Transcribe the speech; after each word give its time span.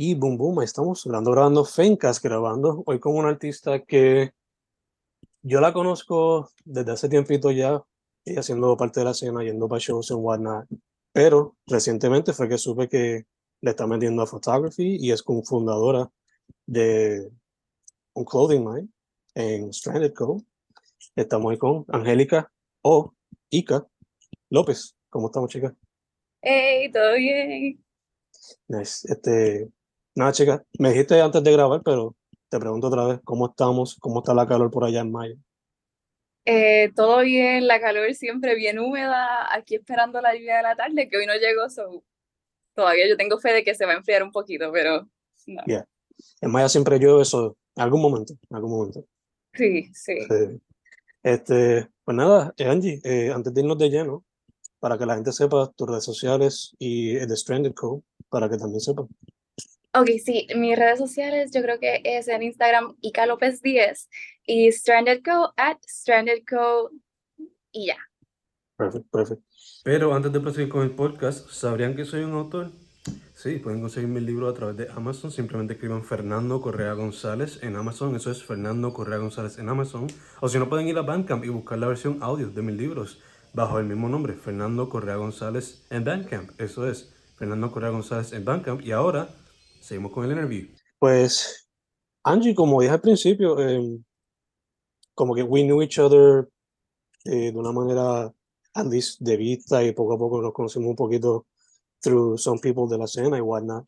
Y 0.00 0.14
boom, 0.14 0.38
boom, 0.38 0.60
ahí 0.60 0.64
estamos 0.64 1.04
grabando, 1.04 1.32
grabando 1.32 1.64
Fencas, 1.64 2.22
grabando 2.22 2.84
hoy 2.86 3.00
con 3.00 3.16
una 3.16 3.30
artista 3.30 3.82
que 3.82 4.30
yo 5.42 5.60
la 5.60 5.72
conozco 5.72 6.52
desde 6.64 6.92
hace 6.92 7.08
tiempito 7.08 7.50
ya, 7.50 7.82
ella 8.24 8.44
siendo 8.44 8.76
parte 8.76 9.00
de 9.00 9.06
la 9.06 9.10
escena, 9.10 9.42
yendo 9.42 9.66
para 9.66 9.80
shows 9.80 10.12
en 10.12 10.18
whatnot, 10.18 10.68
pero 11.12 11.56
recientemente 11.66 12.32
fue 12.32 12.48
que 12.48 12.58
supe 12.58 12.88
que 12.88 13.26
le 13.60 13.70
está 13.70 13.88
metiendo 13.88 14.22
a 14.22 14.28
photography 14.28 14.98
y 15.00 15.10
es 15.10 15.24
fundadora 15.24 16.08
de 16.64 17.32
un 18.14 18.24
clothing 18.24 18.72
line 18.72 18.88
en 19.34 19.72
Stranded 19.72 20.14
Co. 20.14 20.40
Estamos 21.16 21.50
ahí 21.50 21.58
con 21.58 21.84
Angélica 21.88 22.48
o 22.82 23.14
Ica 23.50 23.84
López. 24.48 24.94
¿Cómo 25.10 25.26
estamos, 25.26 25.50
chicas? 25.50 25.74
Hey, 26.40 26.88
todo 26.92 27.14
bien. 27.14 27.84
Nice. 28.68 29.12
Este, 29.12 29.68
nada, 30.18 30.32
chicas, 30.32 30.60
me 30.78 30.90
dijiste 30.90 31.20
antes 31.20 31.42
de 31.42 31.52
grabar, 31.52 31.80
pero 31.84 32.16
te 32.48 32.58
pregunto 32.58 32.88
otra 32.88 33.04
vez, 33.06 33.20
¿cómo 33.24 33.46
estamos? 33.46 33.96
¿Cómo 34.00 34.18
está 34.18 34.34
la 34.34 34.46
calor 34.46 34.70
por 34.70 34.84
allá 34.84 35.00
en 35.00 35.12
mayo? 35.12 35.36
Eh, 36.44 36.90
todo 36.96 37.20
bien, 37.20 37.66
la 37.66 37.80
calor 37.80 38.12
siempre 38.14 38.54
bien 38.56 38.78
húmeda, 38.78 39.54
aquí 39.54 39.76
esperando 39.76 40.20
la 40.20 40.34
lluvia 40.34 40.56
de 40.56 40.62
la 40.64 40.76
tarde, 40.76 41.08
que 41.08 41.18
hoy 41.18 41.26
no 41.26 41.34
llegó, 41.34 41.70
so, 41.70 42.02
todavía 42.74 43.08
yo 43.08 43.16
tengo 43.16 43.38
fe 43.38 43.52
de 43.52 43.64
que 43.64 43.74
se 43.74 43.86
va 43.86 43.92
a 43.92 43.96
enfriar 43.96 44.22
un 44.22 44.32
poquito, 44.32 44.72
pero 44.72 45.08
no. 45.46 45.62
En 46.40 46.50
mayo 46.50 46.68
siempre 46.68 46.98
llueve 46.98 47.22
eso, 47.22 47.56
en 47.76 47.82
algún 47.82 48.02
momento, 48.02 48.34
en 48.50 48.56
algún 48.56 48.70
momento. 48.72 49.04
Sí, 49.54 49.88
sí. 49.94 50.18
Este, 51.22 51.88
pues 52.04 52.16
nada, 52.16 52.54
Angie, 52.58 53.00
eh, 53.04 53.30
antes 53.32 53.54
de 53.54 53.60
irnos 53.60 53.78
de 53.78 53.90
lleno, 53.90 54.24
para 54.80 54.98
que 54.98 55.06
la 55.06 55.14
gente 55.14 55.32
sepa 55.32 55.70
tus 55.76 55.88
redes 55.88 56.04
sociales 56.04 56.74
y 56.78 57.16
el 57.16 57.28
de 57.28 57.36
Stranded 57.36 57.74
Co, 57.74 58.02
para 58.28 58.48
que 58.48 58.56
también 58.56 58.80
sepa. 58.80 59.06
Ok, 59.94 60.10
sí, 60.22 60.46
mis 60.54 60.78
redes 60.78 60.98
sociales 60.98 61.50
yo 61.52 61.62
creo 61.62 61.80
que 61.80 62.02
es 62.04 62.28
en 62.28 62.42
Instagram 62.42 62.96
Ica 63.00 63.26
López 63.26 63.62
10 63.62 64.08
y 64.46 64.70
Stranded 64.70 65.22
Co 65.24 65.54
at 65.56 65.78
Stranded 65.88 66.42
Co 66.48 66.90
y 67.72 67.86
ya. 67.86 67.96
Perfecto, 68.76 69.08
perfecto. 69.10 69.44
Pero 69.84 70.14
antes 70.14 70.32
de 70.32 70.40
proseguir 70.40 70.68
con 70.68 70.82
el 70.82 70.90
podcast, 70.90 71.48
¿sabrían 71.50 71.96
que 71.96 72.04
soy 72.04 72.22
un 72.22 72.32
autor? 72.32 72.70
Sí, 73.34 73.58
pueden 73.58 73.80
conseguir 73.80 74.08
mi 74.08 74.20
libro 74.20 74.48
a 74.48 74.54
través 74.54 74.76
de 74.76 74.88
Amazon. 74.90 75.30
Simplemente 75.30 75.74
escriban 75.74 76.04
Fernando 76.04 76.60
Correa 76.60 76.92
González 76.92 77.60
en 77.62 77.76
Amazon. 77.76 78.14
Eso 78.16 78.30
es 78.30 78.42
Fernando 78.42 78.92
Correa 78.92 79.18
González 79.18 79.58
en 79.58 79.68
Amazon. 79.68 80.08
O 80.40 80.48
si 80.48 80.58
no, 80.58 80.68
pueden 80.68 80.88
ir 80.88 80.98
a 80.98 81.02
Bandcamp 81.02 81.44
y 81.44 81.48
buscar 81.48 81.78
la 81.78 81.86
versión 81.86 82.18
audio 82.20 82.50
de 82.50 82.62
mis 82.62 82.76
libros 82.76 83.20
bajo 83.54 83.78
el 83.78 83.86
mismo 83.86 84.08
nombre, 84.08 84.34
Fernando 84.34 84.88
Correa 84.88 85.16
González 85.16 85.86
en 85.90 86.04
Bandcamp. 86.04 86.60
Eso 86.60 86.88
es, 86.88 87.14
Fernando 87.36 87.70
Correa 87.70 87.90
González 87.90 88.32
en 88.32 88.44
Bandcamp. 88.44 88.82
Y 88.82 88.92
ahora, 88.92 89.28
seguimos 89.88 90.12
con 90.12 90.24
el 90.24 90.32
interview. 90.32 90.68
Pues, 90.98 91.68
Angie, 92.22 92.54
como 92.54 92.80
dije 92.80 92.92
al 92.92 93.00
principio, 93.00 93.58
em, 93.58 94.04
como 95.14 95.34
que 95.34 95.42
we 95.42 95.62
knew 95.62 95.82
each 95.82 95.98
other 95.98 96.48
eh, 97.24 97.50
de 97.52 97.58
una 97.58 97.72
manera, 97.72 98.32
at 98.74 98.86
least, 98.86 99.20
de 99.20 99.36
vista 99.36 99.82
y 99.82 99.92
poco 99.92 100.14
a 100.14 100.18
poco 100.18 100.40
nos 100.40 100.52
conocimos 100.52 100.90
un 100.90 100.96
poquito 100.96 101.46
through 102.00 102.38
some 102.38 102.60
people 102.60 102.84
de 102.88 102.98
la 102.98 103.04
escena 103.04 103.38
y 103.38 103.40
whatnot. 103.40 103.84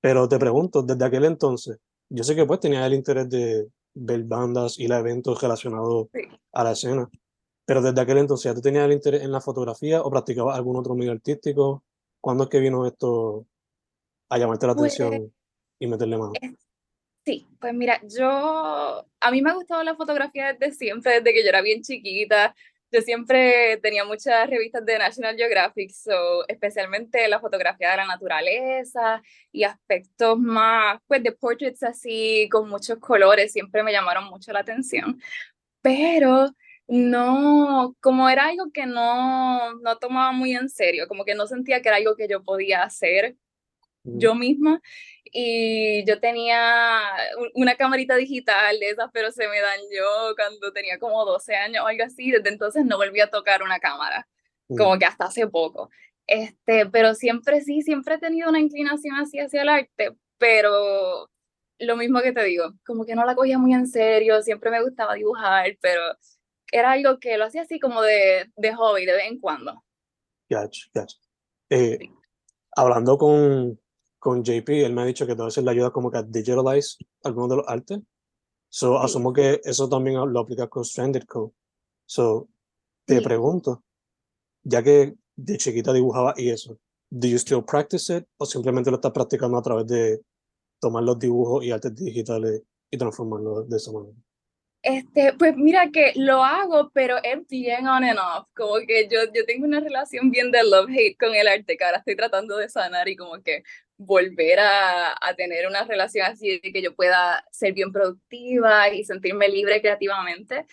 Pero 0.00 0.28
te 0.28 0.38
pregunto, 0.38 0.82
desde 0.82 1.04
aquel 1.04 1.24
entonces, 1.24 1.78
yo 2.08 2.24
sé 2.24 2.34
que 2.34 2.46
pues 2.46 2.60
tenía 2.60 2.86
el 2.86 2.94
interés 2.94 3.28
de 3.28 3.68
ver 3.94 4.24
bandas 4.24 4.78
y 4.78 4.86
eventos 4.86 5.40
relacionados 5.42 6.08
a 6.52 6.64
la 6.64 6.72
escena, 6.72 7.08
pero 7.66 7.82
desde 7.82 8.00
aquel 8.00 8.18
entonces, 8.18 8.44
¿ya 8.44 8.54
tú 8.54 8.60
tenías 8.60 8.84
el 8.86 8.92
interés 8.92 9.22
en 9.22 9.32
la 9.32 9.40
fotografía 9.40 10.02
o 10.02 10.10
practicabas 10.10 10.56
algún 10.56 10.76
otro 10.76 10.94
medio 10.94 11.12
artístico? 11.12 11.84
¿Cuándo 12.20 12.44
es 12.44 12.50
que 12.50 12.60
vino 12.60 12.86
esto 12.86 13.46
a 14.28 14.38
llamarte 14.38 14.66
la 14.66 14.74
Pues, 14.74 15.00
atención 15.00 15.32
y 15.78 15.86
meterle 15.86 16.16
mano? 16.18 16.32
eh, 16.40 16.54
sí, 17.24 17.48
pues 17.60 17.74
mira, 17.74 18.00
yo, 18.04 19.06
a 19.20 19.30
mí 19.30 19.42
me 19.42 19.50
ha 19.50 19.54
gustado 19.54 19.82
la 19.82 19.94
fotografía 19.96 20.52
desde 20.52 20.74
siempre, 20.74 21.20
desde 21.20 21.32
que 21.32 21.42
yo 21.42 21.48
era 21.48 21.62
bien 21.62 21.82
chiquita. 21.82 22.54
Yo 22.90 23.00
siempre 23.00 23.76
tenía 23.78 24.04
muchas 24.04 24.48
revistas 24.48 24.84
de 24.86 24.98
National 24.98 25.36
Geographic, 25.36 25.90
so, 25.90 26.46
especialmente 26.46 27.26
la 27.26 27.40
fotografía 27.40 27.90
de 27.90 27.96
la 27.96 28.06
naturaleza 28.06 29.20
y 29.50 29.64
aspectos 29.64 30.38
más, 30.38 31.00
pues, 31.08 31.20
de 31.22 31.32
portraits 31.32 31.82
así, 31.82 32.48
con 32.52 32.68
muchos 32.68 32.98
colores, 32.98 33.52
siempre 33.52 33.82
me 33.82 33.90
llamaron 33.90 34.24
mucho 34.26 34.52
la 34.52 34.60
atención. 34.60 35.20
Pero 35.82 36.50
no, 36.86 37.96
como 38.00 38.28
era 38.28 38.46
algo 38.46 38.70
que 38.72 38.86
no, 38.86 39.74
no 39.80 39.98
tomaba 39.98 40.30
muy 40.32 40.54
en 40.54 40.68
serio, 40.68 41.08
como 41.08 41.24
que 41.24 41.34
no 41.34 41.46
sentía 41.48 41.82
que 41.82 41.88
era 41.88 41.96
algo 41.96 42.14
que 42.14 42.28
yo 42.28 42.44
podía 42.44 42.84
hacer 42.84 43.36
yo 44.04 44.34
misma. 44.34 44.80
Y 45.36 46.04
yo 46.06 46.20
tenía 46.20 47.00
una 47.54 47.74
camarita 47.74 48.14
digital 48.14 48.78
de 48.78 48.90
esas, 48.90 49.10
pero 49.12 49.32
se 49.32 49.48
me 49.48 49.60
dañó 49.60 50.34
cuando 50.36 50.72
tenía 50.72 50.98
como 50.98 51.24
12 51.24 51.56
años 51.56 51.82
o 51.84 51.88
algo 51.88 52.04
así. 52.04 52.30
Desde 52.30 52.50
entonces 52.50 52.84
no 52.84 52.96
volví 52.96 53.20
a 53.20 53.30
tocar 53.30 53.62
una 53.62 53.80
cámara, 53.80 54.28
como 54.68 54.96
que 54.98 55.06
hasta 55.06 55.24
hace 55.24 55.48
poco. 55.48 55.90
Este, 56.26 56.86
pero 56.86 57.14
siempre 57.14 57.60
sí, 57.60 57.82
siempre 57.82 58.14
he 58.14 58.18
tenido 58.18 58.48
una 58.48 58.60
inclinación 58.60 59.16
así 59.16 59.38
hacia 59.38 59.62
el 59.62 59.68
arte, 59.68 60.16
pero 60.38 61.30
lo 61.78 61.96
mismo 61.96 62.20
que 62.20 62.32
te 62.32 62.44
digo, 62.44 62.72
como 62.86 63.04
que 63.04 63.14
no 63.14 63.24
la 63.24 63.34
cogía 63.34 63.58
muy 63.58 63.74
en 63.74 63.86
serio, 63.86 64.40
siempre 64.42 64.70
me 64.70 64.82
gustaba 64.82 65.14
dibujar, 65.14 65.76
pero 65.80 66.00
era 66.72 66.92
algo 66.92 67.18
que 67.18 67.36
lo 67.36 67.44
hacía 67.44 67.62
así 67.62 67.78
como 67.78 68.02
de, 68.02 68.50
de 68.56 68.74
hobby, 68.74 69.04
de 69.04 69.12
vez 69.12 69.26
en 69.26 69.38
cuando. 69.38 69.84
Gotcha, 70.48 70.88
gotcha. 70.94 71.18
Eh, 71.70 71.98
hablando 72.76 73.18
con, 73.18 73.78
con 74.24 74.42
JP, 74.42 74.86
él 74.86 74.94
me 74.94 75.02
ha 75.02 75.04
dicho 75.04 75.26
que 75.26 75.32
a 75.32 75.44
veces 75.44 75.62
le 75.62 75.70
ayuda 75.70 75.90
como 75.90 76.10
que 76.10 76.16
a 76.16 76.22
digitalize 76.22 76.96
algunos 77.24 77.50
de 77.50 77.56
los 77.56 77.68
artes. 77.68 78.00
So, 78.70 78.98
Sí. 78.98 79.04
asumo 79.04 79.34
que 79.34 79.60
eso 79.62 79.86
también 79.86 80.16
lo 80.16 80.40
aplicas 80.40 80.70
con 80.70 80.82
Stranded 80.82 81.24
Co. 81.24 81.52
So, 82.06 82.48
te 83.04 83.18
Sí. 83.18 83.22
pregunto, 83.22 83.84
ya 84.62 84.82
que 84.82 85.14
de 85.36 85.58
chiquita 85.58 85.92
dibujaba 85.92 86.32
y 86.38 86.48
eso, 86.48 86.78
¿do 87.10 87.28
you 87.28 87.36
still 87.36 87.62
practice 87.62 88.16
it 88.16 88.24
o 88.38 88.46
simplemente 88.46 88.90
lo 88.90 88.96
estás 88.96 89.12
practicando 89.12 89.58
a 89.58 89.62
través 89.62 89.86
de 89.88 90.22
tomar 90.80 91.02
los 91.02 91.18
dibujos 91.18 91.62
y 91.62 91.70
artes 91.70 91.94
digitales 91.94 92.62
y 92.90 92.96
transformarlos 92.96 93.68
de 93.68 93.76
esa 93.76 93.92
manera? 93.92 94.16
Este, 94.82 95.32
pues 95.38 95.54
mira 95.56 95.90
que 95.90 96.12
lo 96.16 96.44
hago, 96.44 96.90
pero 96.92 97.16
es 97.22 97.46
bien 97.48 97.86
on 97.86 98.04
and 98.04 98.18
off, 98.18 98.48
como 98.54 98.74
que 98.86 99.08
yo, 99.10 99.20
yo 99.34 99.44
tengo 99.46 99.64
una 99.66 99.80
relación 99.80 100.30
bien 100.30 100.50
de 100.50 100.62
love-hate 100.62 101.16
con 101.18 101.34
el 101.34 101.48
arte, 101.48 101.76
que 101.78 101.84
ahora 101.84 101.98
estoy 101.98 102.16
tratando 102.16 102.58
de 102.58 102.68
sanar 102.68 103.08
y 103.08 103.16
como 103.16 103.42
que 103.42 103.62
volver 103.96 104.58
a, 104.60 105.14
a 105.20 105.34
tener 105.34 105.66
una 105.66 105.84
relación 105.84 106.26
así 106.26 106.60
de 106.60 106.72
que 106.72 106.82
yo 106.82 106.94
pueda 106.94 107.44
ser 107.50 107.72
bien 107.72 107.92
productiva 107.92 108.88
y 108.88 109.04
sentirme 109.04 109.48
libre 109.48 109.80
creativamente, 109.80 110.66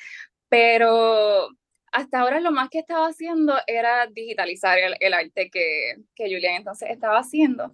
pero 0.50 1.50
hasta 1.92 2.20
ahora 2.20 2.40
lo 2.40 2.52
más 2.52 2.70
que 2.70 2.80
estaba 2.80 3.08
haciendo 3.08 3.56
era 3.68 4.08
digitalizar 4.08 4.80
el, 4.80 4.96
el 5.00 5.14
arte 5.14 5.50
que, 5.50 5.96
que 6.16 6.24
Julian 6.26 6.56
entonces 6.56 6.90
estaba 6.90 7.20
haciendo. 7.20 7.72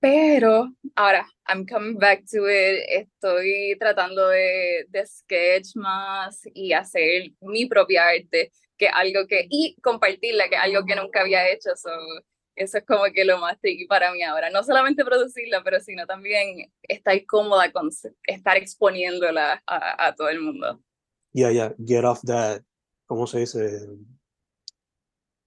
Pero 0.00 0.68
ahora, 0.96 1.24
I'm 1.46 1.64
coming 1.64 1.96
back 1.96 2.24
to 2.32 2.48
it, 2.50 2.82
estoy 2.88 3.76
tratando 3.78 4.28
de, 4.30 4.84
de 4.88 5.06
sketch 5.06 5.76
más 5.76 6.42
y 6.54 6.72
hacer 6.72 7.30
mi 7.40 7.66
propia 7.66 8.08
arte, 8.08 8.50
que 8.76 8.88
algo 8.88 9.28
que, 9.28 9.46
y 9.48 9.76
compartirla, 9.80 10.48
que 10.48 10.56
es 10.56 10.60
algo 10.60 10.84
que 10.84 10.96
nunca 10.96 11.20
había 11.20 11.48
hecho, 11.48 11.70
so, 11.76 11.90
eso 12.54 12.78
es 12.78 12.84
como 12.84 13.04
que 13.12 13.24
lo 13.24 13.38
más 13.38 13.58
tricky 13.60 13.86
para 13.86 14.12
mí 14.12 14.22
ahora, 14.22 14.50
no 14.50 14.62
solamente 14.62 15.04
producirla, 15.04 15.62
pero 15.62 15.80
sino 15.80 16.06
también 16.06 16.72
estar 16.82 17.24
cómoda 17.26 17.70
con 17.72 17.90
estar 18.26 18.56
exponiéndola 18.56 19.62
a, 19.66 20.06
a 20.08 20.14
todo 20.14 20.28
el 20.28 20.40
mundo. 20.40 20.80
Ya, 21.32 21.50
ya, 21.50 21.74
get 21.84 22.04
off 22.04 22.20
that, 22.26 22.62
¿cómo 23.06 23.26
se 23.26 23.40
dice? 23.40 23.88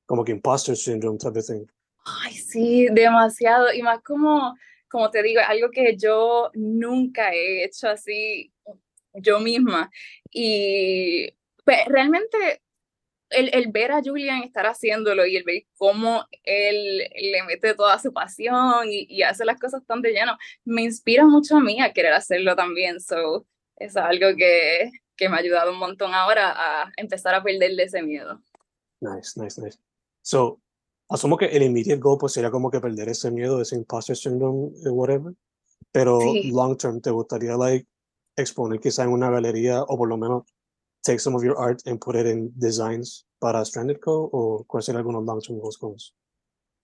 Como 0.06 0.24
que 0.24 0.32
imposter 0.32 0.76
syndrome 0.76 1.18
type 1.18 1.40
of 1.40 1.46
thing. 1.46 1.66
Ay, 2.06 2.34
sí, 2.34 2.88
demasiado. 2.92 3.74
Y 3.74 3.82
más 3.82 4.02
como, 4.04 4.56
como 4.90 5.10
te 5.10 5.24
digo, 5.24 5.42
algo 5.46 5.70
que 5.72 5.96
yo 5.98 6.52
nunca 6.54 7.32
he 7.34 7.64
hecho 7.64 7.90
así 7.90 8.52
yo 9.14 9.40
misma. 9.40 9.90
Y 10.32 11.32
pues, 11.64 11.80
realmente 11.88 12.62
el, 13.30 13.50
el 13.54 13.72
ver 13.72 13.92
a 13.92 14.02
Julian 14.04 14.44
estar 14.44 14.66
haciéndolo 14.66 15.26
y 15.26 15.36
el 15.36 15.44
ver 15.44 15.64
cómo 15.78 16.26
él 16.44 17.00
le 17.20 17.44
mete 17.44 17.74
toda 17.74 17.98
su 18.00 18.14
pasión 18.14 18.88
y, 18.90 19.06
y 19.10 19.24
hace 19.24 19.46
las 19.46 19.60
cosas 19.60 19.84
tan 19.86 20.02
de 20.02 20.12
lleno, 20.12 20.38
me 20.64 20.84
inspira 20.84 21.26
mucho 21.26 21.58
a 21.58 21.62
mí 21.62 21.82
a 21.82 21.92
querer 21.94 22.14
hacerlo 22.14 22.56
también. 22.56 23.00
So, 23.00 23.46
es 23.78 23.98
algo 23.98 24.28
que, 24.38 24.92
que 25.16 25.28
me 25.30 25.36
ha 25.36 25.40
ayudado 25.40 25.72
un 25.72 25.80
montón 25.80 26.14
ahora 26.14 26.54
a 26.56 26.92
empezar 26.98 27.34
a 27.36 27.44
perderle 27.44 27.84
ese 27.84 28.02
miedo. 28.02 28.42
Nice, 29.02 29.40
nice, 29.42 29.62
nice. 29.62 29.78
So, 30.22 30.62
asumo 31.10 31.38
que 31.38 31.46
el 31.46 31.64
immediate 31.64 32.00
goal 32.00 32.18
pues 32.20 32.34
sería 32.34 32.52
como 32.52 32.72
que 32.72 32.80
perder 32.80 33.10
ese 33.10 33.32
miedo, 33.32 33.62
ese 33.62 33.76
imposter 33.76 34.16
syndrome, 34.16 34.70
eh, 34.86 34.90
whatever. 34.90 35.34
Pero 35.92 36.20
Sí. 36.20 36.52
long 36.52 36.78
term, 36.78 37.02
¿te 37.02 37.10
gustaría 37.12 37.56
like 37.58 37.88
exponer 38.38 38.80
quizá 38.80 39.04
en 39.04 39.10
una 39.10 39.30
galería 39.30 39.82
o 39.84 39.98
por 39.98 40.10
lo 40.10 40.18
menos 40.18 40.44
take 41.06 41.20
some 41.20 41.36
of 41.36 41.44
your 41.44 41.58
art 41.58 41.82
and 41.86 42.00
put 42.00 42.16
it 42.16 42.26
in 42.26 42.52
designs 42.58 43.26
para 43.40 43.64
Stranded 43.64 44.00
Co? 44.00 44.30
¿O 44.34 44.66
cuáles 44.66 44.86
serían 44.86 44.98
algunos 44.98 45.24
long 45.24 45.42
term 45.42 45.60
goals? 45.60 46.14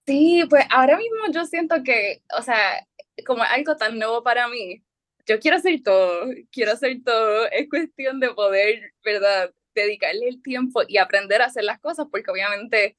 Sí, 0.06 0.44
pues 0.48 0.64
ahora 0.70 0.96
mismo 0.96 1.18
yo 1.32 1.44
siento 1.46 1.82
que, 1.84 2.22
o 2.36 2.42
sea, 2.42 2.86
como 3.26 3.42
algo 3.42 3.76
tan 3.76 3.98
nuevo 3.98 4.22
para 4.22 4.48
mí, 4.48 4.82
yo 5.26 5.38
quiero 5.38 5.58
hacer 5.58 5.80
todo, 5.84 6.26
quiero 6.50 6.72
hacer 6.72 7.02
todo, 7.04 7.46
es 7.50 7.68
cuestión 7.68 8.18
de 8.18 8.30
poder, 8.34 8.92
¿verdad? 9.04 9.52
Dedicarle 9.74 10.28
el 10.28 10.42
tiempo 10.42 10.82
y 10.88 10.98
aprender 10.98 11.40
a 11.40 11.46
hacer 11.46 11.64
las 11.64 11.78
cosas, 11.78 12.06
porque 12.10 12.30
obviamente 12.30 12.96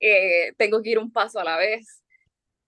eh, 0.00 0.52
tengo 0.58 0.82
que 0.82 0.90
ir 0.90 0.98
un 0.98 1.10
paso 1.10 1.40
a 1.40 1.44
la 1.44 1.56
vez. 1.56 2.02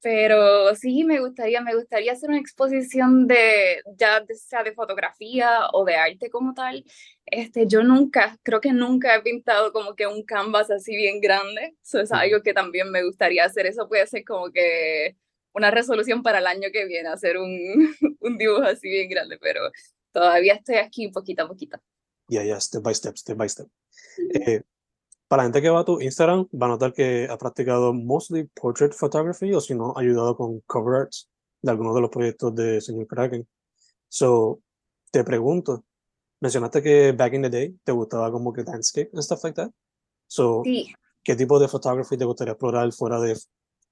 Pero 0.03 0.75
sí, 0.77 1.05
me 1.05 1.21
gustaría, 1.21 1.61
me 1.61 1.75
gustaría 1.75 2.13
hacer 2.13 2.31
una 2.31 2.39
exposición 2.39 3.27
de, 3.27 3.83
ya 3.97 4.25
sea 4.35 4.63
de 4.63 4.73
fotografía 4.73 5.69
o 5.73 5.85
de 5.85 5.97
arte 5.97 6.31
como 6.31 6.55
tal. 6.55 6.85
Este, 7.27 7.67
yo 7.67 7.83
nunca, 7.83 8.39
creo 8.43 8.61
que 8.61 8.73
nunca 8.73 9.15
he 9.15 9.23
pintado 9.23 9.73
como 9.73 9.95
que 9.95 10.07
un 10.07 10.25
canvas 10.25 10.71
así 10.71 10.97
bien 10.97 11.21
grande. 11.21 11.77
Eso 11.85 12.01
es 12.01 12.13
algo 12.13 12.43
que 12.43 12.55
también 12.55 12.91
me 12.91 13.05
gustaría 13.05 13.45
hacer. 13.45 13.67
Eso 13.67 13.89
puede 13.89 14.07
ser 14.07 14.25
como 14.25 14.51
que 14.51 15.17
una 15.53 15.71
resolución 15.71 16.23
para 16.23 16.39
el 16.39 16.47
año 16.47 16.69
que 16.73 16.87
viene, 16.87 17.09
hacer 17.09 17.37
un, 17.37 17.95
un 18.21 18.39
dibujo 18.39 18.63
así 18.63 18.89
bien 18.89 19.09
grande, 19.09 19.39
pero 19.39 19.61
todavía 20.13 20.55
estoy 20.55 20.77
aquí 20.77 21.09
poquito 21.09 21.43
a 21.43 21.49
poquito. 21.49 21.79
Ya, 22.29 22.45
ya, 22.45 22.61
step 22.61 22.83
by 22.83 22.95
step, 22.95 23.17
step 23.17 23.37
by 23.37 23.49
step. 23.49 23.67
Eh, 24.35 24.63
para 25.31 25.45
la 25.45 25.47
gente 25.47 25.63
que 25.63 25.71
va 25.71 25.83
a 25.83 25.85
tu 25.85 26.01
Instagram, 26.01 26.49
va 26.61 26.67
a 26.67 26.71
notar 26.71 26.93
que 26.93 27.29
ha 27.31 27.39
practicado 27.39 27.93
mostly 27.95 28.51
portrait 28.53 28.93
photography 28.93 29.55
o 29.55 29.61
si 29.61 29.77
no, 29.77 29.93
ha 29.97 30.01
ayudado 30.01 30.37
con 30.37 30.59
cover 30.67 31.03
arts 31.03 31.31
de 31.63 31.71
algunos 31.71 31.95
de 31.95 32.01
los 32.01 32.11
proyectos 32.11 32.53
de 32.53 32.81
señor 32.81 33.07
Kraken. 33.07 33.47
So, 34.09 34.61
te 35.13 35.23
pregunto, 35.23 35.85
mencionaste 36.41 36.83
que 36.83 37.13
back 37.13 37.35
in 37.35 37.43
the 37.43 37.49
day 37.49 37.79
te 37.85 37.93
gustaba 37.93 38.33
como 38.33 38.53
que 38.53 38.65
landscape 38.65 39.11
and 39.13 39.23
stuff 39.23 39.45
like 39.45 39.55
that. 39.55 39.71
So, 40.27 40.63
sí. 40.65 40.93
¿qué 41.23 41.37
tipo 41.37 41.61
de 41.61 41.69
photography 41.69 42.17
te 42.17 42.25
gustaría 42.25 42.55
explorar 42.55 42.93
fuera 42.93 43.21
de 43.21 43.39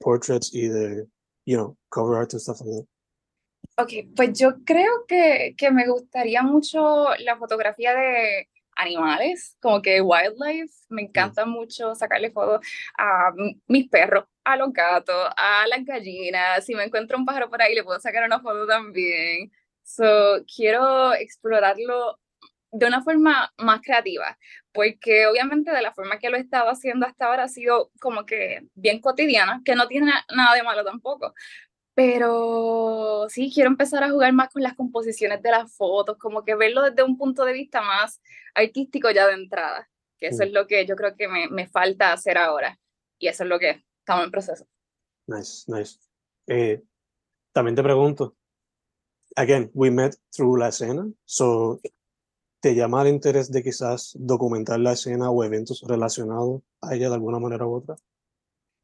portraits 0.00 0.52
y 0.52 0.66
de 0.66 1.06
you 1.46 1.56
know, 1.56 1.76
cover 1.88 2.18
art 2.18 2.32
and 2.32 2.42
stuff 2.42 2.60
like 2.62 2.80
that? 2.80 3.84
Ok, 3.84 3.92
pues 4.16 4.36
yo 4.36 4.56
creo 4.64 5.06
que, 5.06 5.54
que 5.56 5.70
me 5.70 5.88
gustaría 5.88 6.42
mucho 6.42 7.14
la 7.20 7.36
fotografía 7.36 7.94
de 7.94 8.48
animales, 8.78 9.56
como 9.60 9.82
que 9.82 10.00
wildlife, 10.00 10.72
me 10.88 11.02
encanta 11.02 11.44
mucho 11.44 11.94
sacarle 11.94 12.30
fotos 12.30 12.66
a 12.96 13.32
mis 13.66 13.88
perros, 13.88 14.24
a 14.44 14.56
los 14.56 14.72
gatos, 14.72 15.30
a 15.36 15.66
las 15.66 15.84
gallinas, 15.84 16.64
si 16.64 16.74
me 16.74 16.84
encuentro 16.84 17.18
un 17.18 17.26
pájaro 17.26 17.50
por 17.50 17.60
ahí 17.60 17.74
le 17.74 17.84
puedo 17.84 18.00
sacar 18.00 18.24
una 18.24 18.40
foto 18.40 18.66
también. 18.66 19.52
So, 19.82 20.44
quiero 20.54 21.12
explorarlo 21.14 22.18
de 22.70 22.86
una 22.86 23.02
forma 23.02 23.52
más 23.58 23.80
creativa, 23.80 24.38
porque 24.72 25.26
obviamente 25.26 25.70
de 25.72 25.82
la 25.82 25.92
forma 25.92 26.18
que 26.18 26.30
lo 26.30 26.36
he 26.36 26.40
estado 26.40 26.68
haciendo 26.70 27.06
hasta 27.06 27.26
ahora 27.26 27.44
ha 27.44 27.48
sido 27.48 27.90
como 28.00 28.26
que 28.26 28.60
bien 28.74 29.00
cotidiana, 29.00 29.62
que 29.64 29.74
no 29.74 29.88
tiene 29.88 30.12
nada 30.34 30.54
de 30.54 30.62
malo 30.62 30.84
tampoco. 30.84 31.34
Pero 31.98 33.26
sí, 33.28 33.50
quiero 33.52 33.68
empezar 33.68 34.04
a 34.04 34.10
jugar 34.10 34.32
más 34.32 34.50
con 34.50 34.62
las 34.62 34.76
composiciones 34.76 35.42
de 35.42 35.50
las 35.50 35.74
fotos, 35.74 36.16
como 36.16 36.44
que 36.44 36.54
verlo 36.54 36.82
desde 36.82 37.02
un 37.02 37.18
punto 37.18 37.44
de 37.44 37.52
vista 37.52 37.82
más 37.82 38.20
artístico 38.54 39.10
ya 39.10 39.26
de 39.26 39.32
entrada, 39.32 39.90
que 40.16 40.28
eso 40.28 40.44
es 40.44 40.52
lo 40.52 40.68
que 40.68 40.86
yo 40.86 40.94
creo 40.94 41.16
que 41.16 41.26
me, 41.26 41.48
me 41.48 41.66
falta 41.66 42.12
hacer 42.12 42.38
ahora. 42.38 42.78
Y 43.18 43.26
eso 43.26 43.42
es 43.42 43.48
lo 43.48 43.58
que 43.58 43.84
estamos 43.98 44.26
en 44.26 44.30
proceso. 44.30 44.64
Nice, 45.26 45.64
nice. 45.66 45.98
Eh, 46.46 46.80
también 47.52 47.74
te 47.74 47.82
pregunto, 47.82 48.36
again, 49.34 49.68
we 49.74 49.90
met 49.90 50.14
through 50.30 50.56
la 50.56 50.68
escena, 50.68 51.04
so 51.24 51.80
¿Te 52.60 52.76
llama 52.76 53.02
el 53.02 53.08
interés 53.08 53.50
de 53.50 53.64
quizás 53.64 54.16
documentar 54.16 54.78
la 54.78 54.92
escena 54.92 55.30
o 55.30 55.42
eventos 55.42 55.82
relacionados 55.84 56.62
a 56.80 56.94
ella 56.94 57.08
de 57.08 57.14
alguna 57.14 57.40
manera 57.40 57.66
u 57.66 57.74
otra? 57.74 57.96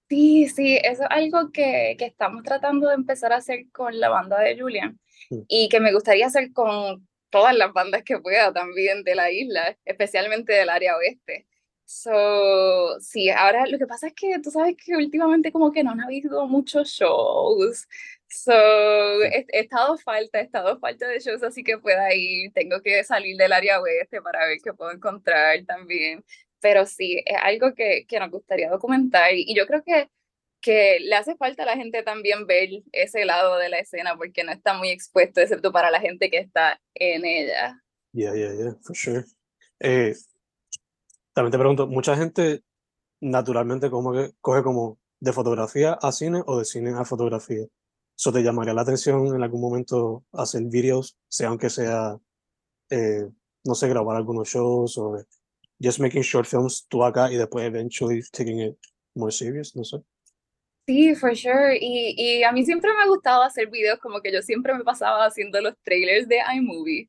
Sí, 0.09 0.49
sí, 0.49 0.79
eso 0.83 1.03
es 1.03 1.09
algo 1.11 1.51
que, 1.51 1.97
que 1.99 2.05
estamos 2.05 2.43
tratando 2.43 2.89
de 2.89 2.95
empezar 2.95 3.33
a 3.33 3.37
hacer 3.37 3.71
con 3.73 3.99
la 3.99 4.11
banda 4.11 4.39
de 4.41 4.59
Julian 4.59 4.99
mm. 5.31 5.41
y 5.49 5.69
que 5.69 5.81
me 5.81 5.93
gustaría 5.93 6.27
hacer 6.27 6.53
con 6.53 7.09
todas 7.31 7.57
las 7.57 7.73
bandas 7.73 8.03
que 8.05 8.19
pueda 8.19 8.53
también 8.53 9.03
de 9.03 9.15
la 9.15 9.31
isla, 9.31 9.77
especialmente 9.85 10.53
del 10.53 10.69
área 10.69 10.97
oeste. 10.97 11.47
So, 11.87 12.99
sí, 13.01 13.29
ahora 13.31 13.67
lo 13.67 13.79
que 13.79 13.87
pasa 13.87 14.07
es 14.07 14.15
que 14.15 14.39
tú 14.41 14.51
sabes 14.51 14.77
que 14.77 14.97
últimamente 14.97 15.53
como 15.53 15.71
que 15.71 15.85
no 15.85 15.91
han 15.91 16.01
habido 16.01 16.47
muchos 16.47 16.89
shows, 16.91 17.87
So, 18.35 18.53
he, 19.23 19.47
estado 19.53 19.97
falta, 19.97 20.41
he 20.41 20.43
estado 20.43 20.77
falta 20.81 21.07
de 21.07 21.21
shows, 21.21 21.43
así 21.45 21.63
que 21.63 21.79
pueda 21.79 22.13
ir. 22.15 22.53
Tengo 22.53 22.83
que 22.83 23.05
salir 23.05 23.37
del 23.37 23.53
área 23.53 23.81
oeste 23.81 24.21
para 24.21 24.47
ver 24.47 24.59
qué 24.63 24.73
puedo 24.73 24.91
encontrar 24.91 25.65
también. 25.67 26.25
Pero 26.65 26.87
sí, 26.87 27.23
es 27.27 27.37
algo 27.43 27.75
que, 27.75 28.07
que 28.09 28.19
nos 28.19 28.31
gustaría 28.31 28.71
documentar 28.71 29.35
y 29.35 29.55
yo 29.55 29.67
creo 29.67 29.83
que, 29.85 30.09
que 30.63 30.99
le 30.99 31.15
hace 31.15 31.37
falta 31.37 31.63
a 31.63 31.67
la 31.67 31.77
gente 31.77 32.03
también 32.03 32.47
ver 32.47 32.71
ese 32.91 33.27
lado 33.27 33.59
de 33.59 33.69
la 33.69 33.81
escena 33.81 34.17
porque 34.17 34.45
no 34.45 34.51
está 34.51 34.73
muy 34.73 34.89
expuesto, 34.89 35.43
excepto 35.43 35.73
para 35.73 35.91
la 35.91 36.01
gente 36.01 36.31
que 36.31 36.39
está 36.39 36.81
en 36.95 37.27
ella. 37.27 37.83
Yeah, 38.15 38.35
yeah, 38.35 38.55
yeah, 38.55 38.75
for 38.83 38.97
sure. 38.97 39.27
Eh, 39.79 40.15
también 41.35 41.53
te 41.53 41.59
pregunto, 41.59 41.87
mucha 41.87 42.17
gente 42.17 42.63
naturalmente 43.21 43.91
como 43.91 44.15
que 44.15 44.31
coge 44.41 44.63
como 44.63 44.99
de 45.21 45.35
fotografía 45.35 45.99
a 46.01 46.13
cine 46.13 46.43
o 46.47 46.61
de 46.61 46.65
cine 46.65 46.95
a 46.97 47.05
fotografía. 47.05 47.67
¿Eso 48.17 48.33
te 48.33 48.43
llamaría 48.43 48.73
la 48.73 48.81
atención 48.81 49.37
en 49.37 49.43
algún 49.43 49.61
momento 49.61 50.25
hacer 50.33 50.63
videos, 50.63 51.19
sea 51.29 51.49
aunque 51.49 51.69
sea, 51.69 52.17
eh, 52.89 53.29
no 53.65 53.75
sé, 53.75 53.87
grabar 53.87 54.17
algunos 54.17 54.49
shows 54.49 54.97
o 54.97 55.13
just 55.81 56.01
making 56.01 56.23
short 56.23 56.47
films 56.47 56.87
tú 56.89 57.05
acá 57.05 57.31
y 57.31 57.37
después 57.37 57.65
eventually 57.67 58.23
taking 58.33 58.61
it 58.61 58.77
more 59.15 59.33
serious, 59.33 59.75
no 59.77 59.85
sé? 59.85 59.99
Sí, 60.87 61.15
for 61.15 61.35
sure. 61.35 61.77
Y, 61.81 62.15
y 62.17 62.43
a 62.43 62.53
mí 62.53 62.65
siempre 62.65 62.91
me 62.93 63.03
ha 63.03 63.07
gustado 63.07 63.43
hacer 63.43 63.69
videos, 63.71 63.99
como 64.01 64.21
que 64.21 64.33
yo 64.33 64.43
siempre 64.43 64.75
me 64.75 64.85
pasaba 64.85 65.25
haciendo 65.25 65.61
los 65.61 65.75
trailers 65.83 66.29
de 66.29 66.41
iMovie. 66.57 67.09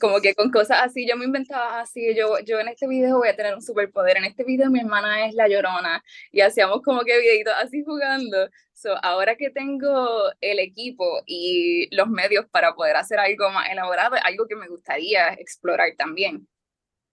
Como 0.00 0.22
que 0.22 0.34
con 0.34 0.50
cosas 0.50 0.78
así, 0.82 1.06
yo 1.06 1.14
me 1.14 1.26
inventaba 1.26 1.80
así, 1.80 2.14
yo, 2.16 2.38
yo 2.38 2.58
en 2.58 2.68
este 2.68 2.88
video 2.88 3.18
voy 3.18 3.28
a 3.28 3.36
tener 3.36 3.54
un 3.54 3.60
superpoder, 3.60 4.16
en 4.16 4.24
este 4.24 4.42
video 4.42 4.70
mi 4.70 4.80
hermana 4.80 5.26
es 5.26 5.34
la 5.34 5.46
llorona, 5.46 6.02
y 6.32 6.40
hacíamos 6.40 6.80
como 6.80 7.02
que 7.02 7.18
videitos 7.18 7.52
así 7.62 7.84
jugando. 7.84 8.48
So, 8.72 8.94
ahora 9.02 9.36
que 9.36 9.50
tengo 9.50 10.32
el 10.40 10.58
equipo 10.58 11.22
y 11.26 11.94
los 11.94 12.08
medios 12.08 12.46
para 12.50 12.74
poder 12.74 12.96
hacer 12.96 13.18
algo 13.18 13.50
más 13.50 13.68
elaborado, 13.70 14.16
algo 14.24 14.46
que 14.46 14.56
me 14.56 14.68
gustaría 14.68 15.34
explorar 15.34 15.90
también. 15.98 16.48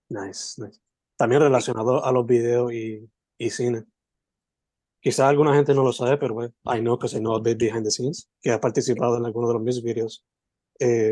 Nice, 0.08 0.62
nice. 0.62 0.80
También 1.18 1.42
relacionado 1.42 2.04
a 2.04 2.12
los 2.12 2.26
videos 2.26 2.74
y, 2.74 3.10
y 3.38 3.50
cine. 3.50 3.86
Quizás 5.00 5.30
alguna 5.30 5.54
gente 5.54 5.74
no 5.74 5.84
lo 5.84 5.94
sabe, 5.94 6.18
pero 6.18 6.34
bueno, 6.34 6.54
I 6.66 6.80
know 6.80 6.98
because 6.98 7.16
I 7.16 7.20
know 7.20 7.36
a 7.36 7.40
bit 7.40 7.60
behind 7.60 7.84
the 7.84 7.92
scenes, 7.92 8.28
que 8.42 8.52
ha 8.52 8.60
participado 8.60 9.18
en 9.18 9.26
alguno 9.26 9.48
de 9.48 9.54
los 9.54 9.62
mis 9.62 9.84
videos. 9.84 10.26
Eh, 10.80 11.12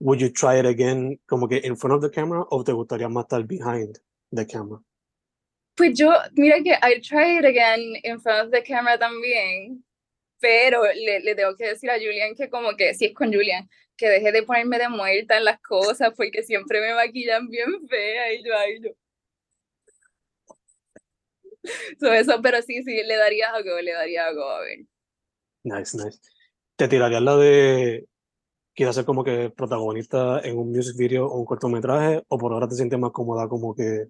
would 0.00 0.18
you 0.18 0.30
try 0.30 0.58
it 0.58 0.66
again 0.66 1.20
como 1.26 1.46
que 1.46 1.60
in 1.62 1.76
front 1.76 1.94
of 1.94 2.02
the 2.02 2.10
camera 2.10 2.44
o 2.50 2.64
te 2.64 2.72
gustaría 2.72 3.08
más 3.08 3.24
estar 3.24 3.44
behind 3.44 3.98
the 4.32 4.46
camera? 4.46 4.80
Pues 5.76 5.92
yo, 5.94 6.10
mira 6.32 6.62
que 6.62 6.72
I 6.72 7.00
try 7.00 7.38
it 7.38 7.44
again 7.44 7.96
in 8.02 8.20
front 8.20 8.46
of 8.46 8.50
the 8.50 8.62
camera 8.62 8.98
también, 8.98 9.84
pero 10.40 10.84
le, 10.84 11.20
le 11.20 11.34
tengo 11.34 11.56
que 11.56 11.68
decir 11.68 11.90
a 11.90 11.98
Julian 11.98 12.34
que 12.34 12.48
como 12.48 12.76
que 12.76 12.94
si 12.94 13.06
es 13.06 13.14
con 13.14 13.32
Julian, 13.32 13.68
que 13.96 14.08
deje 14.08 14.32
de 14.32 14.42
ponerme 14.42 14.78
de 14.78 14.88
muerta 14.88 15.36
en 15.36 15.44
las 15.44 15.60
cosas 15.60 16.12
porque 16.16 16.42
siempre 16.42 16.80
me 16.80 16.94
maquillan 16.94 17.48
bien 17.48 17.88
fea 17.88 18.32
y 18.32 18.44
yo, 18.44 18.52
ay, 18.56 18.80
yo. 18.82 18.90
So 21.98 22.12
eso, 22.12 22.42
pero 22.42 22.60
sí, 22.60 22.82
sí, 22.82 23.02
le 23.04 23.16
daría 23.16 23.50
algo, 23.50 23.80
le 23.80 23.92
daría 23.92 24.26
algo, 24.26 24.42
a 24.48 24.60
ver. 24.60 24.80
Nice, 25.64 25.96
nice. 25.96 26.20
¿Te 26.76 26.88
tirarías 26.88 27.22
la 27.22 27.36
de 27.36 28.06
quieres 28.74 28.96
ser 28.96 29.04
como 29.04 29.24
que 29.24 29.50
protagonista 29.50 30.40
en 30.40 30.58
un 30.58 30.70
music 30.70 30.96
video 30.96 31.26
o 31.26 31.38
un 31.38 31.46
cortometraje 31.46 32.22
o 32.28 32.38
por 32.38 32.52
ahora 32.52 32.68
te 32.68 32.74
sientes 32.74 32.98
más 32.98 33.12
cómoda 33.12 33.48
como 33.48 33.74
que 33.74 34.08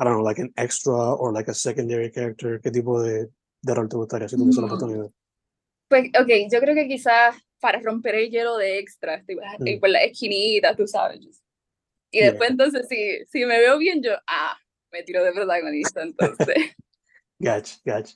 I 0.00 0.04
don't 0.04 0.14
know, 0.14 0.24
like 0.24 0.40
an 0.40 0.52
extra 0.56 0.94
or 0.94 1.32
like 1.32 1.50
a 1.50 1.54
secondary 1.54 2.10
character, 2.12 2.60
¿qué 2.60 2.70
tipo 2.70 3.02
de, 3.02 3.28
de 3.62 3.74
rol 3.74 3.88
te 3.88 3.96
gustaría 3.96 4.28
si 4.28 4.36
tuviese 4.36 4.60
la 4.60 4.68
mm. 4.68 4.70
oportunidad? 4.70 5.10
Pues, 5.88 6.08
ok, 6.20 6.28
yo 6.52 6.60
creo 6.60 6.74
que 6.74 6.86
quizás 6.86 7.34
para 7.60 7.80
romper 7.80 8.14
el 8.14 8.30
hielo 8.30 8.56
de 8.56 8.78
extra, 8.78 9.24
mm. 9.26 9.80
por 9.80 9.88
la 9.88 10.02
esquinita, 10.02 10.76
tú 10.76 10.86
sabes. 10.86 11.42
Y 12.10 12.20
después 12.20 12.50
entonces, 12.50 12.86
si, 12.88 13.24
si 13.26 13.44
me 13.44 13.58
veo 13.58 13.78
bien, 13.78 14.02
yo, 14.02 14.12
ah, 14.26 14.56
me 14.90 15.02
tiro 15.02 15.22
de 15.24 15.32
protagonista, 15.32 16.02
entonces. 16.02 16.46
gotcha, 17.38 17.76
gotcha. 17.84 18.14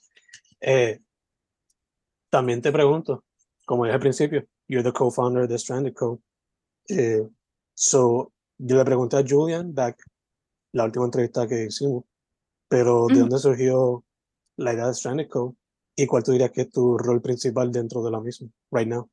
Eh, 0.60 1.00
también 2.30 2.62
te 2.62 2.72
pregunto, 2.72 3.24
como 3.66 3.84
dije 3.84 3.94
al 3.94 4.00
principio, 4.00 4.46
you're 4.68 4.82
the 4.82 4.92
co-founder 4.92 5.46
de 5.46 5.58
Stranded 5.58 5.94
Co. 5.94 6.22
Eh, 6.88 7.28
so, 7.74 8.32
yo 8.58 8.76
le 8.76 8.84
pregunté 8.84 9.16
a 9.16 9.24
Julian 9.26 9.74
back 9.74 10.02
la 10.72 10.84
última 10.84 11.04
entrevista 11.04 11.46
que 11.46 11.64
hicimos, 11.64 12.04
pero 12.68 13.06
¿de 13.08 13.18
dónde 13.18 13.38
surgió 13.38 14.04
la 14.56 14.72
idea 14.72 14.86
de 14.86 14.94
Stranded 14.94 15.28
Co? 15.28 15.56
¿Y 15.94 16.06
cuál 16.06 16.22
tú 16.22 16.32
dirías 16.32 16.50
que 16.50 16.62
es 16.62 16.70
tu 16.70 16.96
rol 16.96 17.20
principal 17.20 17.70
dentro 17.70 18.02
de 18.02 18.10
la 18.10 18.20
misma, 18.20 18.48
right 18.70 18.88
now? 18.88 19.10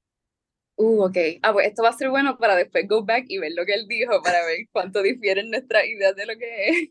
Uh, 0.79 1.03
ok. 1.03 1.17
Ah, 1.41 1.51
pues 1.51 1.67
esto 1.67 1.83
va 1.83 1.89
a 1.89 1.93
ser 1.93 2.09
bueno 2.09 2.37
para 2.37 2.55
después 2.55 2.87
go 2.87 3.03
back 3.03 3.25
y 3.27 3.37
ver 3.37 3.51
lo 3.53 3.65
que 3.65 3.73
él 3.73 3.85
dijo 3.85 4.21
para 4.23 4.45
ver 4.45 4.59
cuánto 4.71 5.01
difieren 5.01 5.49
nuestras 5.51 5.85
ideas 5.85 6.15
de 6.15 6.25
lo 6.25 6.37
que 6.37 6.69
es. 6.69 6.89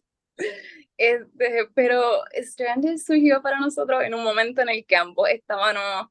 Este, 0.99 1.69
pero 1.75 2.03
Stranded 2.35 2.99
surgió 2.99 3.41
para 3.41 3.61
nosotros 3.61 4.03
en 4.03 4.15
un 4.15 4.25
momento 4.25 4.63
en 4.63 4.69
el 4.69 4.85
que 4.85 4.97
ambos 4.97 5.29
estábamos 5.31 6.09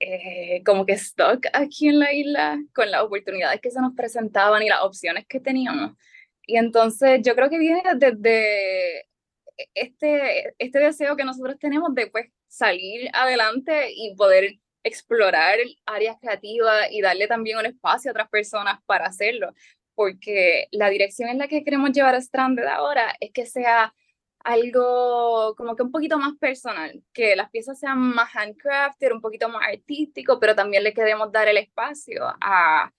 eh, 0.00 0.62
como 0.64 0.86
que 0.86 0.96
stuck 0.96 1.46
aquí 1.52 1.88
en 1.88 1.98
la 1.98 2.12
isla 2.12 2.58
con 2.74 2.90
las 2.90 3.02
oportunidades 3.02 3.60
que 3.60 3.70
se 3.70 3.80
nos 3.80 3.94
presentaban 3.94 4.62
y 4.62 4.68
las 4.68 4.82
opciones 4.82 5.26
que 5.26 5.40
teníamos. 5.40 5.92
Y 6.46 6.56
entonces 6.56 7.20
yo 7.22 7.34
creo 7.34 7.50
que 7.50 7.58
viene 7.58 7.82
desde 7.96 9.08
este, 9.74 10.54
este 10.58 10.78
deseo 10.78 11.16
que 11.16 11.24
nosotros 11.24 11.58
tenemos 11.58 11.94
de 11.94 12.06
pues, 12.06 12.26
salir 12.48 13.10
adelante 13.12 13.92
y 13.94 14.14
poder 14.16 14.58
explorar 14.84 15.58
áreas 15.86 16.16
creativas 16.20 16.88
y 16.90 17.00
darle 17.00 17.26
también 17.26 17.58
un 17.58 17.66
espacio 17.66 18.10
a 18.10 18.12
otras 18.12 18.28
personas 18.28 18.78
para 18.86 19.06
hacerlo, 19.06 19.52
porque 19.94 20.68
la 20.70 20.90
dirección 20.90 21.28
en 21.30 21.38
la 21.38 21.48
que 21.48 21.64
queremos 21.64 21.92
llevar 21.92 22.14
a 22.14 22.20
Stranded 22.20 22.66
ahora 22.66 23.14
es 23.20 23.32
que 23.32 23.46
sea 23.46 23.94
algo 24.44 25.54
como 25.56 25.74
que 25.74 25.82
un 25.82 25.90
poquito 25.90 26.18
más 26.18 26.36
personal, 26.38 27.02
que 27.14 27.34
las 27.34 27.50
piezas 27.50 27.78
sean 27.80 27.98
más 27.98 28.30
handcrafted, 28.34 29.12
un 29.12 29.22
poquito 29.22 29.48
más 29.48 29.66
artístico, 29.66 30.38
pero 30.38 30.54
también 30.54 30.84
le 30.84 30.92
queremos 30.92 31.32
dar 31.32 31.48
el 31.48 31.56
espacio 31.56 32.26
a, 32.40 32.92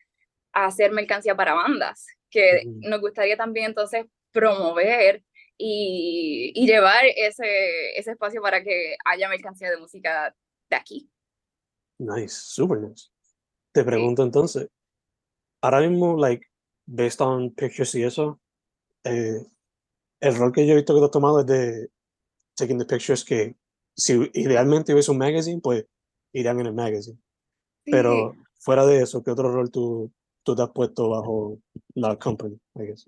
a 0.54 0.66
hacer 0.66 0.92
mercancía 0.92 1.36
para 1.36 1.54
bandas, 1.54 2.08
que 2.32 2.64
nos 2.66 3.00
gustaría 3.00 3.38
también 3.38 3.68
entonces 3.68 4.06
promover 4.32 5.24
y, 5.58 6.52
y, 6.56 6.68
llevar 6.68 7.06
ese, 7.16 7.98
ese 7.98 8.12
espacio 8.12 8.42
para 8.42 8.64
que 8.64 8.98
haya 9.06 9.30
mercancía 9.30 9.70
de 9.70 9.78
música 9.78 10.36
de 10.70 10.76
aquí. 10.76 11.10
Nice, 12.00 12.36
super 12.36 12.80
nice. 12.80 13.10
Te 13.74 13.84
pregunto 13.84 14.24
entonces, 14.24 14.70
ahora 15.62 15.82
mismo, 15.82 16.18
like, 16.18 16.48
based 16.86 17.22
on 17.22 17.54
pictures 17.54 17.96
y 17.96 18.04
eso, 18.04 18.40
eh, 19.04 19.46
el 20.20 20.36
rol 20.36 20.52
que 20.52 20.66
yo 20.66 20.74
he 20.74 20.78
visto 20.78 20.94
que 20.94 21.00
tú 21.00 21.06
has 21.06 21.12
tomado 21.12 21.40
es 21.42 21.46
de 21.46 21.90
taking 22.56 22.78
the 22.78 22.86
pictures 22.86 23.24
que 23.24 23.56
si 23.96 24.30
idealmente 24.34 24.94
hubiese 24.94 25.12
un 25.12 25.18
magazine, 25.18 25.62
pues 25.62 25.86
irían 26.34 26.60
en 26.60 26.68
el 26.68 26.74
magazine. 26.74 27.18
Pero 27.86 28.36
fuera 28.60 28.86
de 28.86 29.02
eso, 29.02 29.24
¿qué 29.24 29.32
otro 29.32 29.52
rol 29.52 29.72
tú, 29.72 30.12
tú 30.44 30.56
te 30.56 30.64
has 30.64 30.72
puesto 30.72 31.10
bajo 31.10 31.60
la 31.94 32.18
company, 32.18 32.60
I 32.76 32.88
guess? 32.88 33.06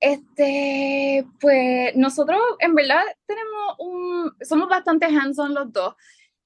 Este, 0.00 1.26
pues 1.40 1.96
nosotros 1.96 2.40
en 2.60 2.74
verdad 2.74 3.02
tenemos 3.26 3.76
un, 3.78 4.32
somos 4.42 4.68
bastante 4.68 5.06
hands-on 5.06 5.54
los 5.54 5.72
dos. 5.72 5.94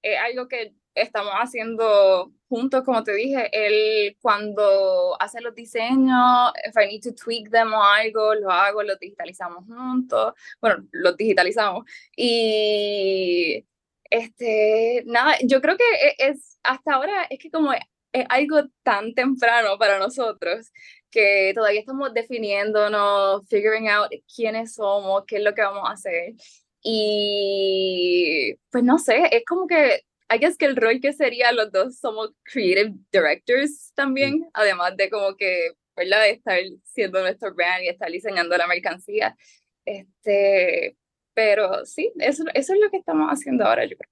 Es 0.02 0.18
algo 0.18 0.48
que 0.48 0.74
estamos 0.94 1.32
haciendo 1.34 2.32
juntos, 2.48 2.82
como 2.84 3.04
te 3.04 3.14
dije, 3.14 3.48
él 3.52 4.16
cuando 4.20 5.16
hace 5.20 5.40
los 5.40 5.54
diseños, 5.54 6.52
if 6.66 6.76
I 6.76 6.88
need 6.88 7.02
to 7.02 7.14
tweak 7.14 7.50
them 7.50 7.72
o 7.72 7.82
algo, 7.82 8.34
lo 8.34 8.50
hago, 8.50 8.82
lo 8.82 8.96
digitalizamos 8.96 9.64
juntos, 9.66 10.34
bueno, 10.60 10.86
los 10.92 11.16
digitalizamos. 11.16 11.84
Y 12.16 13.64
este, 14.10 15.04
nada, 15.06 15.36
yo 15.44 15.60
creo 15.60 15.76
que 15.76 15.84
e, 15.84 16.30
es, 16.30 16.58
hasta 16.62 16.94
ahora 16.94 17.24
es 17.30 17.38
que 17.38 17.50
como 17.50 17.72
es, 17.72 17.80
algo 18.28 18.62
tan 18.82 19.14
temprano 19.14 19.78
para 19.78 19.98
nosotros 20.00 20.72
que 21.10 21.52
todavía 21.54 21.80
estamos 21.80 22.12
definiéndonos, 22.12 23.48
figuring 23.48 23.88
out 23.88 24.10
quiénes 24.34 24.74
somos, 24.74 25.24
qué 25.26 25.36
es 25.36 25.44
lo 25.44 25.54
que 25.54 25.62
vamos 25.62 25.88
a 25.88 25.92
hacer. 25.92 26.34
Y 26.82 28.54
pues 28.70 28.82
no 28.84 28.98
sé, 28.98 29.28
es 29.32 29.44
como 29.44 29.66
que 29.66 30.02
I 30.32 30.38
guess 30.38 30.56
que 30.56 30.66
el 30.66 30.76
rol 30.76 31.00
que 31.00 31.12
sería 31.12 31.50
los 31.50 31.72
dos 31.72 31.98
somos 31.98 32.30
creative 32.44 32.94
directors 33.12 33.92
también, 33.94 34.48
además 34.54 34.96
de 34.96 35.10
como 35.10 35.34
que, 35.36 35.72
¿verdad? 35.96 36.28
Estar 36.28 36.60
siendo 36.84 37.20
nuestro 37.20 37.52
brand 37.52 37.82
y 37.82 37.88
estar 37.88 38.10
diseñando 38.10 38.56
la 38.56 38.68
mercancía. 38.68 39.36
Este, 39.84 40.96
pero 41.34 41.84
sí, 41.84 42.12
eso, 42.18 42.44
eso 42.54 42.74
es 42.74 42.80
lo 42.80 42.90
que 42.90 42.98
estamos 42.98 43.28
haciendo 43.28 43.64
ahora, 43.64 43.84
yo 43.86 43.96
creo. 43.96 44.10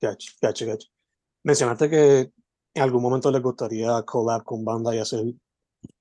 Gotcha, 0.00 0.32
gotcha, 0.42 0.64
gotcha. 0.66 0.88
Mencionaste 1.44 1.88
que 1.88 2.32
en 2.74 2.82
algún 2.82 3.02
momento 3.02 3.30
les 3.30 3.42
gustaría 3.42 4.02
collab 4.02 4.42
con 4.42 4.64
banda 4.64 4.94
y 4.94 4.98
hacer 4.98 5.20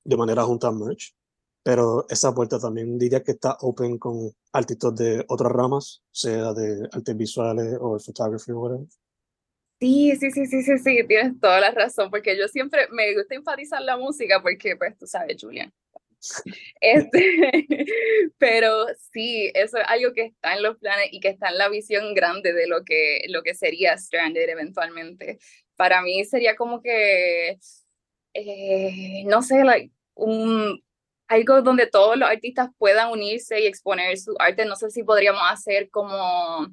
de 0.03 0.17
manera 0.17 0.43
junta 0.43 0.71
merch, 0.71 1.15
pero 1.63 2.07
esa 2.09 2.33
puerta 2.33 2.59
también 2.59 2.97
diría 2.97 3.21
que 3.21 3.33
está 3.33 3.55
open 3.61 3.99
con 3.99 4.31
artistas 4.51 4.95
de 4.95 5.25
otras 5.27 5.51
ramas, 5.51 6.01
sea 6.11 6.53
de 6.53 6.89
artes 6.91 7.15
visuales 7.15 7.77
o 7.79 7.99
photography 7.99 8.51
o 8.51 8.61
whatever. 8.61 8.87
Sí, 9.79 10.15
sí, 10.15 10.31
sí, 10.31 10.47
sí, 10.47 10.63
sí, 10.63 10.77
sí, 10.79 11.03
tienes 11.07 11.39
toda 11.39 11.59
la 11.59 11.69
razón, 11.71 12.09
porque 12.09 12.35
yo 12.35 12.47
siempre 12.47 12.87
me 12.91 13.13
gusta 13.13 13.35
enfatizar 13.35 13.79
la 13.81 13.95
música, 13.95 14.41
porque 14.41 14.75
pues 14.75 14.97
tú 14.97 15.05
sabes, 15.05 15.37
Julian. 15.39 15.71
Este, 16.81 17.19
pero 18.39 18.87
sí, 19.13 19.51
eso 19.53 19.77
es 19.77 19.85
algo 19.87 20.13
que 20.13 20.23
está 20.25 20.55
en 20.55 20.63
los 20.63 20.77
planes 20.77 21.09
y 21.11 21.19
que 21.19 21.29
está 21.29 21.49
en 21.49 21.59
la 21.59 21.69
visión 21.69 22.15
grande 22.15 22.53
de 22.53 22.67
lo 22.67 22.83
que, 22.83 23.21
lo 23.29 23.43
que 23.43 23.53
sería 23.53 23.97
Stranded 23.97 24.49
eventualmente. 24.49 25.37
Para 25.75 26.01
mí 26.01 26.25
sería 26.25 26.55
como 26.55 26.81
que, 26.81 27.59
eh, 28.33 29.23
no 29.25 29.43
sé, 29.43 29.63
like, 29.63 29.91
un, 30.15 30.83
algo 31.27 31.61
donde 31.61 31.85
todos 31.87 32.17
los 32.17 32.29
artistas 32.29 32.69
puedan 32.79 33.11
unirse 33.11 33.59
y 33.61 33.67
exponer 33.67 34.17
su 34.17 34.35
arte. 34.39 34.65
No 34.65 34.75
sé 34.75 34.89
si 34.89 35.03
podríamos 35.03 35.41
hacer 35.49 35.89
como 35.91 36.67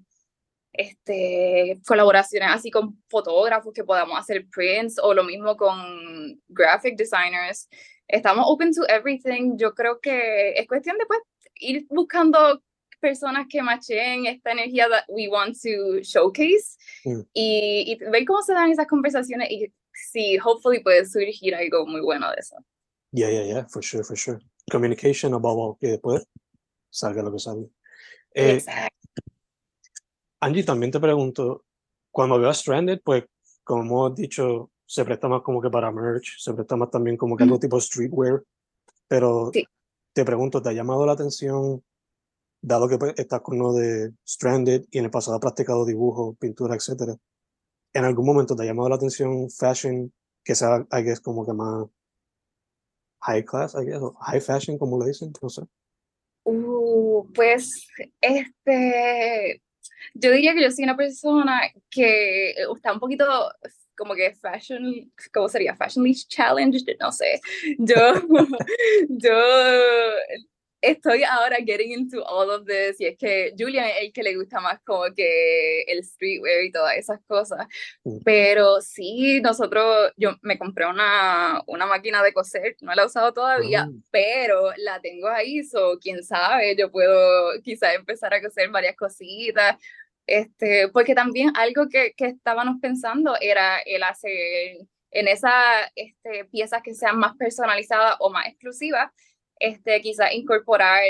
este, 0.75 1.81
colaboraciones 1.87 2.51
así 2.51 2.71
con 2.71 3.03
fotógrafos 3.09 3.73
que 3.73 3.85
podamos 3.85 4.19
hacer 4.19 4.47
prints 4.49 4.99
o 5.03 5.15
lo 5.15 5.25
mismo 5.25 5.57
con 5.57 6.41
graphic 6.49 6.97
designers. 6.97 7.69
Estamos 8.07 8.45
open 8.49 8.73
to 8.73 8.83
everything. 8.89 9.57
Yo 9.57 9.75
creo 9.75 10.01
que 10.01 10.53
es 10.53 10.67
cuestión 10.67 10.99
de 10.99 11.07
pues, 11.07 11.21
ir 11.55 11.87
buscando 11.89 12.63
personas 13.01 13.47
que 13.49 13.63
machen 13.63 14.27
esta 14.27 14.53
energía 14.53 14.89
that 14.89 15.05
we 15.09 15.29
want 15.29 15.55
to 15.63 16.01
showcase 16.03 16.77
mm. 17.05 17.21
y, 17.35 17.93
y, 17.93 18.11
ver 18.11 18.25
cómo 18.25 18.43
se 18.43 18.55
dan 18.55 18.71
esas 18.71 18.87
conversaciones 18.87 19.51
y 19.51 19.73
si 19.93 20.39
hopefully 20.39 20.83
puede 20.83 21.07
surgir 21.07 21.55
algo 21.55 21.87
muy 21.87 22.01
bueno 22.01 22.31
de 22.31 22.37
eso. 22.39 22.57
Yeah, 23.13 23.31
yeah, 23.31 23.45
yeah, 23.45 23.67
for 23.69 23.83
sure, 23.83 24.03
for 24.03 24.17
sure. 24.17 24.41
Communication 24.71 25.35
above 25.35 25.59
all, 25.59 25.77
que 25.79 25.89
después 25.89 26.27
salga 26.91 27.23
lo 27.23 27.31
que 27.31 27.39
salga. 27.39 27.67
Eh, 28.35 28.55
Exacto. 28.55 28.95
Angie, 30.45 30.63
también 30.63 30.93
te 30.93 31.01
pregunto, 31.01 31.65
cuando 32.11 32.39
veo 32.39 32.51
a 32.51 32.55
Stranded, 32.55 33.01
pues 33.03 33.25
como 33.63 33.83
hemos 33.83 34.15
dicho, 34.15 34.71
se 34.85 35.03
presta 35.03 35.27
más 35.27 35.41
como 35.41 35.63
que 35.63 35.71
para 35.71 35.91
merch, 35.91 36.39
se 36.39 36.53
presta 36.53 36.77
más 36.77 36.91
también 36.91 37.17
como 37.17 37.35
que 37.35 37.45
algo 37.45 37.59
tipo 37.59 37.81
streetwear, 37.81 38.43
pero 39.09 39.51
te 40.13 40.25
pregunto, 40.25 40.61
¿te 40.61 40.69
ha 40.69 40.73
llamado 40.73 41.07
la 41.07 41.13
atención, 41.13 41.83
dado 42.61 42.89
que 42.89 42.99
pues, 42.99 43.15
estás 43.17 43.41
con 43.41 43.59
lo 43.59 43.73
de 43.73 44.13
Stranded 44.27 44.85
y 44.91 44.99
en 44.99 45.07
el 45.07 45.11
pasado 45.11 45.37
has 45.37 45.41
practicado 45.41 45.87
dibujo, 45.87 46.35
pintura, 46.35 46.75
etcétera? 46.75 47.17
¿En 47.95 48.05
algún 48.05 48.27
momento 48.27 48.55
te 48.55 48.65
ha 48.65 48.67
llamado 48.67 48.91
la 48.91 48.97
atención 48.97 49.49
fashion 49.49 50.13
que 50.45 50.55
sea, 50.55 50.87
I 50.93 51.03
guess, 51.03 51.21
como 51.21 51.47
que 51.47 51.55
más 51.55 51.87
high 53.21 53.47
class, 53.47 53.75
I 53.75 53.87
guess, 53.87 54.03
o 54.03 54.13
high 54.21 54.43
fashion, 54.43 54.77
como 54.77 55.01
le 55.01 55.07
dicen? 55.07 55.33
No 55.41 55.49
sé. 55.49 55.63
Uh, 56.45 57.27
pues, 57.33 57.89
este, 58.21 59.63
yo 60.13 60.31
diría 60.31 60.55
que 60.55 60.63
yo 60.63 60.71
soy 60.71 60.85
una 60.85 60.97
persona 60.97 61.63
que 61.91 62.51
está 62.51 62.93
un 62.93 63.01
poquito 63.01 63.25
como 63.97 64.15
que 64.15 64.35
fashion, 64.35 65.11
¿cómo 65.33 65.49
sería? 65.49 65.75
Fashion 65.77 66.05
challenge, 66.29 66.79
no 67.01 67.13
sé. 67.13 67.41
Yo, 67.79 67.95
yo 69.09 69.33
estoy 70.85 71.25
ahora 71.25 71.57
getting 71.65 71.93
into 71.93 72.23
all 72.25 72.51
of 72.51 72.67
this 72.67 73.01
y 73.01 73.07
es 73.07 73.19
que 73.19 73.55
Julian 73.59 73.87
es 73.87 74.03
el 74.03 74.13
que 74.13 74.23
le 74.23 74.37
gusta 74.37 74.61
más 74.61 74.81
como 74.85 75.05
que 75.15 75.83
el 75.83 76.05
streetwear 76.05 76.65
y 76.65 76.73
todas 76.73 76.97
esas 76.97 77.21
cosas. 77.27 77.67
Mm. 78.05 78.19
Pero 78.25 78.81
sí, 78.81 79.41
nosotros, 79.41 80.13
yo 80.17 80.37
me 80.43 80.59
compré 80.59 80.87
una, 80.87 81.63
una 81.67 81.87
máquina 81.87 82.23
de 82.23 82.33
coser, 82.33 82.77
no 82.81 82.95
la 82.95 83.03
he 83.03 83.07
usado 83.07 83.33
todavía, 83.33 83.87
mm. 83.87 84.05
pero 84.11 84.73
la 84.77 85.01
tengo 85.01 85.29
ahí, 85.29 85.65
so 85.65 85.99
quién 86.01 86.23
sabe, 86.23 86.77
yo 86.77 86.91
puedo 86.91 87.61
quizás 87.63 87.95
empezar 87.95 88.35
a 88.35 88.43
coser 88.43 88.71
varias 88.71 88.97
cositas. 88.97 89.77
Este, 90.27 90.89
porque 90.89 91.15
también 91.15 91.53
algo 91.55 91.87
que, 91.89 92.15
que 92.17 92.27
estábamos 92.29 92.77
pensando 92.81 93.37
era 93.41 93.79
el 93.81 94.03
hacer 94.03 94.79
en 95.15 95.29
esas 95.29 95.53
este, 95.95 96.45
piezas 96.47 96.83
que 96.83 96.95
sean 96.95 97.19
más 97.19 97.37
personalizadas 97.37 98.17
o 98.19 98.31
más 98.31 98.47
exclusivas, 98.47 99.11
este, 99.59 100.01
quizás 100.01 100.33
incorporar, 100.33 101.03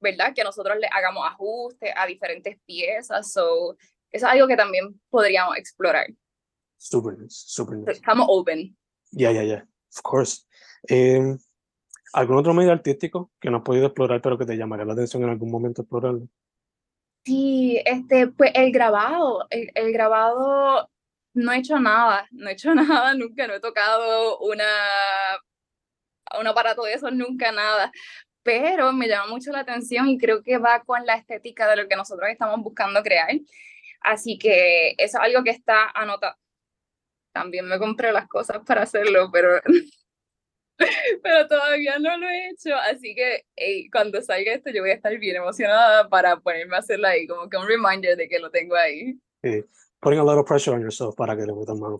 ¿verdad? 0.00 0.32
Que 0.34 0.44
nosotros 0.44 0.76
le 0.78 0.88
hagamos 0.88 1.26
ajustes 1.26 1.92
a 1.96 2.06
diferentes 2.06 2.58
piezas. 2.66 3.32
So, 3.32 3.76
eso 4.10 4.26
es 4.26 4.32
algo 4.32 4.46
que 4.46 4.56
también 4.56 5.00
podríamos 5.10 5.56
explorar. 5.56 6.06
Super 6.76 7.14
super 7.28 7.78
Estamos 7.86 8.26
open. 8.28 8.76
Ya, 9.10 9.30
ya, 9.32 9.44
ya. 9.44 9.66
Of 9.94 10.02
course. 10.02 10.42
Em, 10.88 11.38
¿Algún 12.12 12.36
otro 12.36 12.52
medio 12.52 12.72
artístico 12.72 13.30
que 13.40 13.50
no 13.50 13.58
has 13.58 13.62
podido 13.62 13.86
explorar, 13.86 14.20
pero 14.20 14.36
que 14.36 14.44
te 14.44 14.56
llamaría 14.56 14.84
la 14.84 14.92
atención 14.92 15.22
en 15.22 15.30
algún 15.30 15.50
momento 15.50 15.82
explorarlo? 15.82 16.28
Sí, 17.24 17.80
este, 17.86 18.26
pues 18.26 18.50
el 18.54 18.72
grabado, 18.72 19.46
el, 19.48 19.70
el 19.74 19.92
grabado 19.92 20.90
no 21.34 21.52
he 21.52 21.58
hecho 21.58 21.78
nada, 21.78 22.26
no 22.32 22.48
he 22.48 22.52
hecho 22.52 22.74
nada, 22.74 23.14
nunca 23.14 23.46
no 23.46 23.54
he 23.54 23.60
tocado 23.60 24.38
una 24.40 24.64
un 26.40 26.46
aparato 26.46 26.82
de 26.82 26.94
eso, 26.94 27.10
nunca 27.10 27.52
nada. 27.52 27.92
Pero 28.42 28.92
me 28.92 29.08
llama 29.08 29.30
mucho 29.30 29.52
la 29.52 29.60
atención 29.60 30.08
y 30.08 30.18
creo 30.18 30.42
que 30.42 30.58
va 30.58 30.82
con 30.84 31.06
la 31.06 31.14
estética 31.14 31.68
de 31.68 31.76
lo 31.76 31.88
que 31.88 31.96
nosotros 31.96 32.28
estamos 32.28 32.60
buscando 32.60 33.02
crear. 33.02 33.30
Así 34.00 34.38
que 34.38 34.90
eso 34.98 35.18
es 35.18 35.24
algo 35.24 35.44
que 35.44 35.50
está 35.50 35.90
anotado. 35.94 36.36
también 37.32 37.66
me 37.66 37.78
compré 37.78 38.12
las 38.12 38.28
cosas 38.28 38.58
para 38.66 38.82
hacerlo, 38.82 39.30
pero, 39.32 39.60
pero 41.22 41.46
todavía 41.48 41.98
no 41.98 42.16
lo 42.18 42.28
he 42.28 42.50
hecho. 42.50 42.74
Así 42.74 43.14
que 43.14 43.44
cuando 43.92 44.20
salga 44.22 44.54
esto, 44.54 44.70
yo 44.70 44.82
voy 44.82 44.90
a 44.90 44.94
estar 44.94 45.16
bien 45.18 45.36
emocionada 45.36 46.08
para 46.08 46.36
ponerme 46.40 46.76
a 46.76 46.80
hacerla 46.80 47.10
ahí, 47.10 47.26
como 47.26 47.48
que 47.48 47.56
un 47.56 47.68
reminder 47.68 48.16
de 48.16 48.28
que 48.28 48.40
lo 48.40 48.50
tengo 48.50 48.74
ahí. 48.74 49.14
Sí. 49.42 49.64
Putting 50.00 50.18
a 50.18 50.24
lot 50.24 50.36
of 50.36 50.46
pressure 50.46 50.74
on 50.74 50.82
yourself 50.82 51.14
para 51.14 51.36
que 51.36 51.46
le 51.46 51.52
metan 51.54 51.78
mano. 51.78 51.96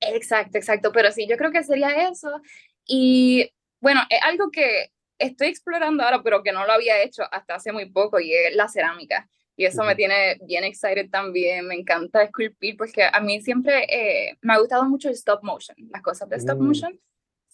Exacto, 0.00 0.58
exacto. 0.58 0.92
Pero 0.92 1.10
sí, 1.10 1.26
yo 1.26 1.38
creo 1.38 1.50
que 1.50 1.62
sería 1.62 2.08
eso. 2.08 2.40
Y 2.86 3.50
bueno, 3.80 4.00
es 4.08 4.20
algo 4.22 4.50
que 4.50 4.90
estoy 5.18 5.48
explorando 5.48 6.02
ahora, 6.02 6.22
pero 6.22 6.42
que 6.42 6.52
no 6.52 6.66
lo 6.66 6.72
había 6.72 7.02
hecho 7.02 7.22
hasta 7.30 7.56
hace 7.56 7.72
muy 7.72 7.90
poco, 7.90 8.20
y 8.20 8.32
es 8.32 8.54
la 8.54 8.68
cerámica. 8.68 9.28
Y 9.56 9.66
eso 9.66 9.84
me 9.84 9.94
tiene 9.94 10.38
bien 10.46 10.64
excited 10.64 11.10
también. 11.10 11.66
Me 11.66 11.74
encanta 11.74 12.22
esculpir 12.22 12.78
porque 12.78 13.02
a 13.04 13.20
mí 13.20 13.42
siempre 13.42 13.84
eh, 13.90 14.38
me 14.40 14.54
ha 14.54 14.58
gustado 14.58 14.84
mucho 14.84 15.08
el 15.08 15.14
stop 15.14 15.42
motion, 15.42 15.76
las 15.90 16.00
cosas 16.00 16.30
de 16.30 16.36
stop 16.36 16.58
mm. 16.58 16.66
motion. 16.66 17.00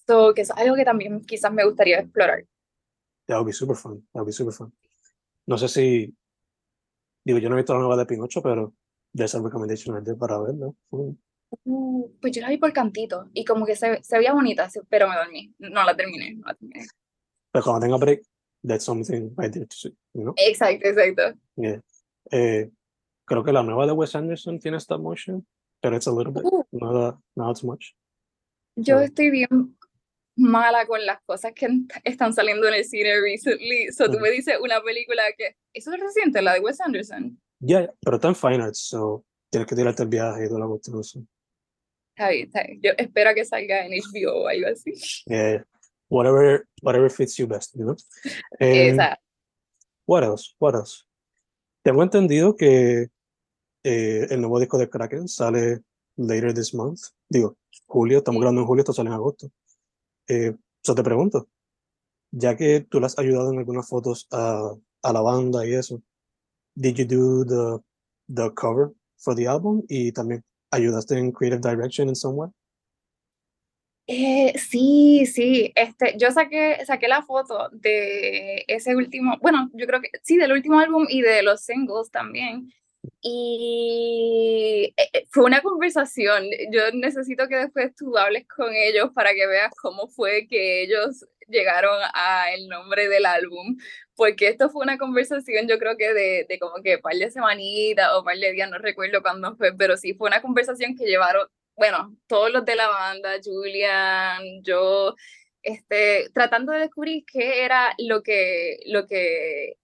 So, 0.07 0.33
que 0.33 0.43
es 0.43 0.51
algo 0.53 0.77
que 0.77 0.85
también 0.85 1.21
quizás 1.23 1.53
me 1.53 1.65
gustaría 1.65 1.99
explorar. 1.99 2.45
That 3.27 3.39
would 3.39 3.47
be 3.47 3.53
super 3.53 3.75
fun. 3.75 4.07
That 4.13 4.21
would 4.21 4.29
be 4.29 4.33
super 4.33 4.55
fun. 4.55 4.73
No 5.47 5.59
sé 5.59 5.67
si. 5.67 6.17
Digo, 7.25 7.41
yo 7.41 7.49
no 7.49 7.57
he 7.57 7.59
visto 7.59 7.73
la 7.73 7.81
nueva 7.81 7.97
de 7.97 8.07
Pinocho, 8.07 8.41
pero 8.41 8.73
de 9.13 9.25
esa 9.25 9.43
recommendation 9.43 10.05
para 10.17 10.39
verlo. 10.39 10.77
Uh, 11.65 12.11
pues 12.21 12.33
yo 12.33 12.43
la 12.43 12.49
vi 12.49 12.59
por 12.59 12.73
cantito 12.73 13.29
y 13.33 13.45
como 13.45 13.67
que 13.67 13.77
se, 13.77 14.03
se 14.03 14.19
veía 14.19 14.33
bonita, 14.33 14.69
pero 14.89 15.09
me 15.09 15.17
dormí. 15.17 15.55
No 15.59 15.85
la 15.85 15.97
terminé. 15.97 16.35
No 16.35 16.47
la 16.47 16.55
terminé. 16.55 16.87
Pero 17.53 17.65
cuando 17.65 17.87
tenga 17.87 17.97
break, 17.97 18.23
that's 18.67 18.85
something 18.85 19.31
I 19.39 19.49
did 19.49 19.69
you 20.13 20.23
know? 20.23 20.35
Exacto, 20.37 20.89
exacto. 20.89 21.39
Yeah. 21.57 21.81
Eh, 22.31 22.71
creo 23.25 23.45
que 23.45 23.53
la 23.53 23.63
nueva 23.63 23.87
de 23.87 23.93
Wes 23.93 24.15
Anderson 24.15 24.59
tiene 24.59 24.79
stop 24.79 25.01
motion, 25.01 25.47
pero 25.81 25.97
it's 25.97 26.07
a 26.07 26.13
little 26.13 26.33
bit, 26.33 26.45
uh. 26.45 26.65
not, 26.73 27.19
not 27.35 27.59
too 27.59 27.67
much. 27.67 27.95
Yo 28.77 29.01
estoy 29.01 29.31
bien 29.31 29.77
mala 30.37 30.87
con 30.87 31.05
las 31.07 31.23
cosas 31.25 31.53
que 31.55 31.67
están 32.05 32.35
saliendo 32.35 32.69
en 32.69 32.75
el 32.75 32.85
cine 32.85 33.21
recently. 33.21 33.91
So 33.93 34.11
tú 34.11 34.19
me 34.19 34.31
dices 34.31 34.57
una 34.61 34.83
película 34.83 35.23
que. 35.37 35.57
Eso 35.73 35.93
es 35.93 36.01
reciente, 36.01 36.43
la 36.43 36.55
de 36.55 36.61
Wes 36.61 36.81
Anderson. 36.81 37.41
Ya, 37.61 37.81
yeah, 37.81 37.95
pero 38.01 38.17
está 38.17 38.29
en 38.29 38.35
Fine 38.35 38.63
Arts, 38.63 38.79
so 38.79 39.25
tienes 39.51 39.67
que 39.67 39.77
tirarte 39.77 40.03
el 40.03 40.09
viaje 40.09 40.45
y 40.45 40.49
toda 40.49 40.61
la 40.61 40.67
cuestión. 40.67 41.27
Está 42.17 42.31
bien, 42.31 42.47
está 42.47 42.63
bien. 42.63 42.81
Yo 42.83 42.93
espero 42.97 43.35
que 43.35 43.45
salga 43.45 43.85
en 43.85 43.93
HBO 43.93 44.45
o 44.45 44.49
algo 44.49 44.69
así. 44.69 44.95
Yeah, 45.27 45.63
whatever, 46.09 46.67
whatever 46.81 47.11
fits 47.11 47.37
you 47.37 47.47
best, 47.47 47.75
you 47.75 47.85
know? 47.85 47.97
Exacto. 48.59 49.23
What 50.07 50.25
else? 50.25 50.55
What 50.59 50.77
else? 50.77 51.05
Tengo 51.83 52.03
entendido 52.03 52.57
que 52.57 53.09
eh, 53.85 54.27
el 54.31 54.41
nuevo 54.41 54.59
disco 54.59 54.79
de 54.79 54.89
Kraken 54.89 55.29
sale 55.29 55.83
later 56.17 56.55
this 56.55 56.73
month. 56.73 57.01
Digo, 57.29 57.59
julio, 57.85 58.19
estamos 58.19 58.41
grabando 58.41 58.63
en 58.63 58.67
julio, 58.67 58.81
esto 58.81 58.95
sale 58.95 59.11
en 59.11 59.15
agosto. 59.15 59.53
Eh, 60.27 60.55
te 60.83 61.03
pregunto, 61.03 61.51
ya 62.31 62.57
que 62.57 62.81
tú 62.81 62.99
le 62.99 63.07
has 63.07 63.19
ayudado 63.19 63.53
en 63.53 63.59
algunas 63.59 63.87
fotos 63.87 64.27
a, 64.31 64.73
a 65.03 65.13
la 65.13 65.21
banda 65.21 65.67
y 65.67 65.75
eso, 65.75 66.03
did 66.75 66.95
you 66.95 67.05
do 67.05 67.45
the, 67.45 67.85
the 68.35 68.55
cover 68.55 68.93
for 69.19 69.35
the 69.35 69.47
album 69.47 69.83
y 69.87 70.13
también 70.13 70.43
ayudaste 70.77 71.19
en 71.19 71.33
creative 71.33 71.61
direction 71.61 72.09
in 72.09 72.15
some? 72.15 72.51
Eh, 74.09 74.57
sí, 74.57 75.27
sí, 75.27 75.73
este, 75.75 76.15
yo 76.17 76.31
saqué, 76.31 76.85
saqué 76.87 77.09
la 77.09 77.23
foto 77.23 77.71
de 77.73 78.65
ese 78.69 78.95
último, 78.95 79.37
bueno, 79.43 79.69
yo 79.75 79.85
creo 79.87 80.01
que 80.01 80.11
sí, 80.23 80.37
del 80.37 80.53
último 80.53 80.79
álbum 80.79 81.07
y 81.09 81.23
de 81.23 81.43
los 81.43 81.63
singles 81.63 82.11
también. 82.13 82.73
Y 83.21 84.93
eh, 84.97 85.09
eh, 85.13 85.27
fue 85.31 85.45
una 85.45 85.61
conversación. 85.63 86.45
Yo 86.73 86.83
necesito 86.95 87.49
que 87.49 87.57
después 87.57 87.95
tú 87.97 88.17
hables 88.17 88.47
con 88.49 88.73
ellos 88.75 89.11
para 89.15 89.35
que 89.35 89.47
veas 89.47 89.73
cómo 89.81 90.09
fue 90.09 90.47
que 90.49 90.83
ellos 90.83 91.25
llegaron 91.49 91.99
a 92.15 92.53
el 92.53 92.69
nombre 92.69 93.09
del 93.09 93.27
álbum, 93.27 93.77
porque 94.17 94.49
esto 94.49 94.69
fue 94.71 94.83
una 94.83 94.99
conversación, 94.99 95.69
yo 95.69 95.79
creo 95.79 95.97
que 95.97 96.13
de, 96.13 96.47
de 96.49 96.59
como 96.59 96.83
que 96.83 96.99
par 96.99 97.15
de 97.15 97.31
semanitas 97.31 98.11
o 98.15 98.25
par 98.25 98.37
de 98.37 98.53
días, 98.53 98.69
no 98.71 98.79
recuerdo 98.79 99.23
cuándo 99.23 99.55
fue, 99.57 99.73
pero 99.77 99.97
sí 99.97 100.15
fue 100.15 100.29
una 100.29 100.43
conversación 100.43 100.97
que 100.97 101.07
llevaron 101.07 101.47
bueno, 101.77 102.17
todos 102.27 102.51
los 102.53 102.65
de 102.65 102.75
la 102.75 102.89
banda, 102.89 103.35
Julian, 103.45 104.63
yo, 104.63 105.15
este, 105.63 106.31
tratando 106.33 106.73
de 106.73 106.81
descubrir 106.81 107.25
qué 107.31 107.65
era 107.65 107.95
lo 107.99 108.23
que, 108.23 108.79
lo 108.87 109.07
que 109.07 109.77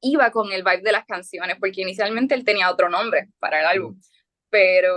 iba 0.00 0.30
con 0.30 0.52
el 0.52 0.62
vibe 0.62 0.82
de 0.82 0.92
las 0.92 1.06
canciones, 1.06 1.56
porque 1.58 1.82
inicialmente 1.82 2.34
él 2.34 2.44
tenía 2.44 2.70
otro 2.70 2.88
nombre 2.88 3.28
para 3.38 3.60
el 3.60 3.66
álbum, 3.66 4.00
pero 4.50 4.94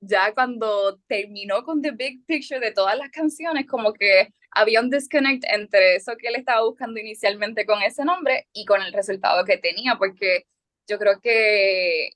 ya 0.00 0.32
cuando 0.34 0.98
terminó 1.06 1.64
con 1.64 1.82
The 1.82 1.92
Big 1.92 2.24
Picture 2.26 2.60
de 2.60 2.72
todas 2.72 2.96
las 2.96 3.10
canciones, 3.10 3.66
como 3.66 3.92
que 3.92 4.28
había 4.50 4.80
un 4.80 4.90
disconnect 4.90 5.44
entre 5.48 5.96
eso 5.96 6.16
que 6.16 6.28
él 6.28 6.36
estaba 6.36 6.62
buscando 6.64 7.00
inicialmente 7.00 7.64
con 7.64 7.82
ese 7.82 8.04
nombre 8.04 8.48
y 8.52 8.64
con 8.64 8.82
el 8.82 8.92
resultado 8.92 9.44
que 9.44 9.56
tenía, 9.56 9.96
porque 9.96 10.44
yo 10.86 10.98
creo 10.98 11.20
que 11.20 12.10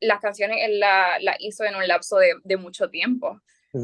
las 0.00 0.20
canciones 0.20 0.58
él 0.60 0.78
las 0.78 1.22
la 1.22 1.36
hizo 1.38 1.64
en 1.64 1.74
un 1.74 1.86
lapso 1.88 2.18
de, 2.18 2.34
de 2.44 2.56
mucho 2.56 2.88
tiempo. 2.90 3.40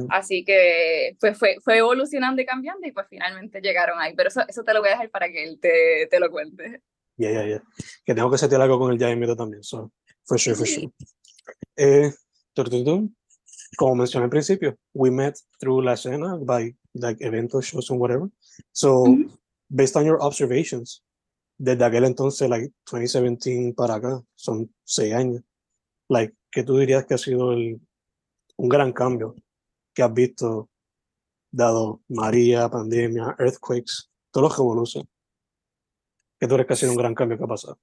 Así 0.08 0.42
que 0.44 1.16
pues 1.20 1.38
fue, 1.38 1.56
fue 1.62 1.78
evolucionando 1.78 2.40
y 2.40 2.46
cambiando 2.46 2.86
y 2.86 2.92
pues 2.92 3.06
finalmente 3.10 3.60
llegaron 3.60 4.00
ahí. 4.00 4.14
Pero 4.16 4.28
eso, 4.28 4.42
eso 4.48 4.64
te 4.64 4.72
lo 4.72 4.80
voy 4.80 4.88
a 4.88 4.92
dejar 4.92 5.10
para 5.10 5.28
que 5.28 5.44
él 5.44 5.58
te, 5.60 6.06
te 6.10 6.18
lo 6.18 6.30
cuente. 6.30 6.80
Ya, 7.16 7.30
ya, 7.30 7.46
ya. 7.46 7.62
Que 8.04 8.14
tengo 8.14 8.30
que 8.30 8.38
setear 8.38 8.62
algo 8.62 8.78
con 8.78 8.92
el 8.92 8.98
Jaime 8.98 9.34
también. 9.36 9.62
So, 9.62 9.92
for 10.24 10.38
sure, 10.38 10.56
for 10.56 10.66
sure. 10.66 10.90
Eh, 11.76 12.12
como 13.76 13.94
mencioné 13.94 14.24
al 14.24 14.30
principio, 14.30 14.76
we 14.92 15.10
met 15.10 15.34
through 15.58 15.82
la 15.82 15.94
escena 15.94 16.36
by 16.36 16.74
like 16.94 17.24
eventos, 17.24 17.64
shows 17.64 17.90
and 17.90 17.98
whatever. 17.98 18.28
So, 18.72 19.04
based 19.68 19.96
on 19.96 20.04
your 20.04 20.20
observations, 20.20 21.02
desde 21.58 21.84
aquel 21.84 22.04
entonces, 22.04 22.48
like 22.48 22.72
2017 22.90 23.74
para 23.74 23.94
acá, 23.94 24.22
son 24.34 24.70
seis 24.84 25.14
años 25.14 25.42
like, 26.12 26.34
¿qué 26.50 26.62
tú 26.62 26.76
dirías 26.76 27.06
que 27.06 27.14
ha 27.14 27.18
sido 27.18 27.52
el, 27.52 27.80
un 28.56 28.68
gran 28.68 28.92
cambio 28.92 29.34
que 29.94 30.02
has 30.02 30.12
visto 30.12 30.68
dado 31.50 32.02
María, 32.08 32.68
pandemia, 32.68 33.34
earthquakes, 33.38 34.10
todos 34.30 34.50
los 34.50 34.58
revoluciones? 34.58 35.10
¿Qué 36.42 36.48
tú 36.48 36.54
crees 36.54 36.66
que 36.66 36.72
ha 36.72 36.76
sido 36.76 36.90
un 36.90 36.98
gran 36.98 37.14
cambio 37.14 37.38
que 37.38 37.44
ha 37.44 37.46
pasado? 37.46 37.78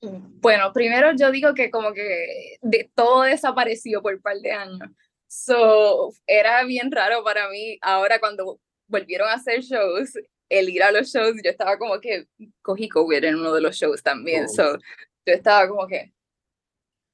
Bueno, 0.00 0.72
primero 0.72 1.10
yo 1.16 1.32
digo 1.32 1.54
que 1.54 1.72
como 1.72 1.92
que 1.92 2.56
de, 2.62 2.88
todo 2.94 3.22
desapareció 3.22 4.00
por 4.00 4.14
un 4.14 4.22
par 4.22 4.36
de 4.36 4.52
años. 4.52 4.90
So, 5.26 6.12
era 6.24 6.62
bien 6.62 6.92
raro 6.92 7.24
para 7.24 7.48
mí 7.48 7.76
ahora 7.82 8.20
cuando 8.20 8.60
volvieron 8.86 9.28
a 9.28 9.32
hacer 9.32 9.62
shows, 9.62 10.16
el 10.48 10.68
ir 10.68 10.84
a 10.84 10.92
los 10.92 11.12
shows, 11.12 11.34
yo 11.42 11.50
estaba 11.50 11.76
como 11.76 11.98
que 12.00 12.28
cogí 12.62 12.88
COVID 12.88 13.24
en 13.24 13.40
uno 13.40 13.52
de 13.52 13.62
los 13.62 13.74
shows 13.74 14.04
también. 14.04 14.44
Oh. 14.44 14.54
So, 14.54 14.78
yo 15.26 15.34
estaba 15.34 15.66
como 15.66 15.88
que, 15.88 16.12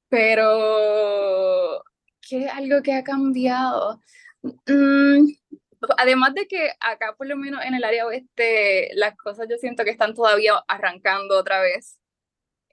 pero 0.09 1.83
¿qué 2.21 2.45
es 2.45 2.51
algo 2.51 2.83
que 2.83 2.93
ha 2.93 3.03
cambiado? 3.03 3.99
Mm, 4.43 5.25
además 5.97 6.33
de 6.33 6.47
que 6.47 6.71
acá, 6.79 7.15
por 7.17 7.27
lo 7.27 7.35
menos 7.37 7.63
en 7.63 7.73
el 7.73 7.83
área 7.83 8.05
oeste, 8.05 8.91
las 8.95 9.15
cosas 9.17 9.47
yo 9.49 9.57
siento 9.57 9.83
que 9.83 9.91
están 9.91 10.13
todavía 10.13 10.53
arrancando 10.67 11.37
otra 11.37 11.61
vez. 11.61 11.99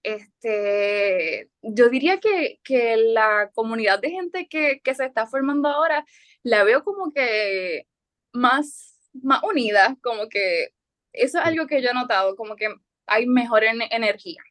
Este, 0.03 1.51
yo 1.62 1.88
diría 1.88 2.21
que, 2.21 2.61
que 2.62 2.97
la 2.97 3.51
comunidad 3.55 4.01
de 4.01 4.11
gente 4.11 4.49
que, 4.49 4.81
que 4.83 4.94
se 4.94 5.05
está 5.05 5.27
formando 5.27 5.68
ahora 5.68 6.05
la 6.42 6.62
veo 6.64 6.85
como 6.85 7.12
que 7.12 7.87
más, 8.33 8.97
más 9.12 9.42
unida, 9.42 9.97
como 10.03 10.29
que 10.29 10.68
eso 11.12 11.38
es 11.38 11.44
algo 11.44 11.66
que 11.66 11.83
yo 11.83 11.90
he 11.90 11.94
notado, 11.94 12.37
como 12.37 12.57
que 12.57 12.68
hay 13.07 13.27
mejor 13.27 13.64
energía. 13.64 14.42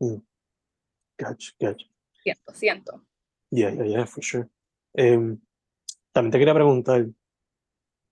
Mm. 0.00 0.16
Gotcha, 1.18 1.52
gotcha 1.60 1.86
siento, 2.26 2.54
siento. 2.54 3.06
Yeah, 3.50 3.70
yeah, 3.70 3.84
yeah, 3.84 4.06
for 4.06 4.22
sure. 4.22 4.48
Um, 4.94 5.40
también 6.12 6.32
te 6.32 6.38
quería 6.38 6.54
preguntar, 6.54 7.06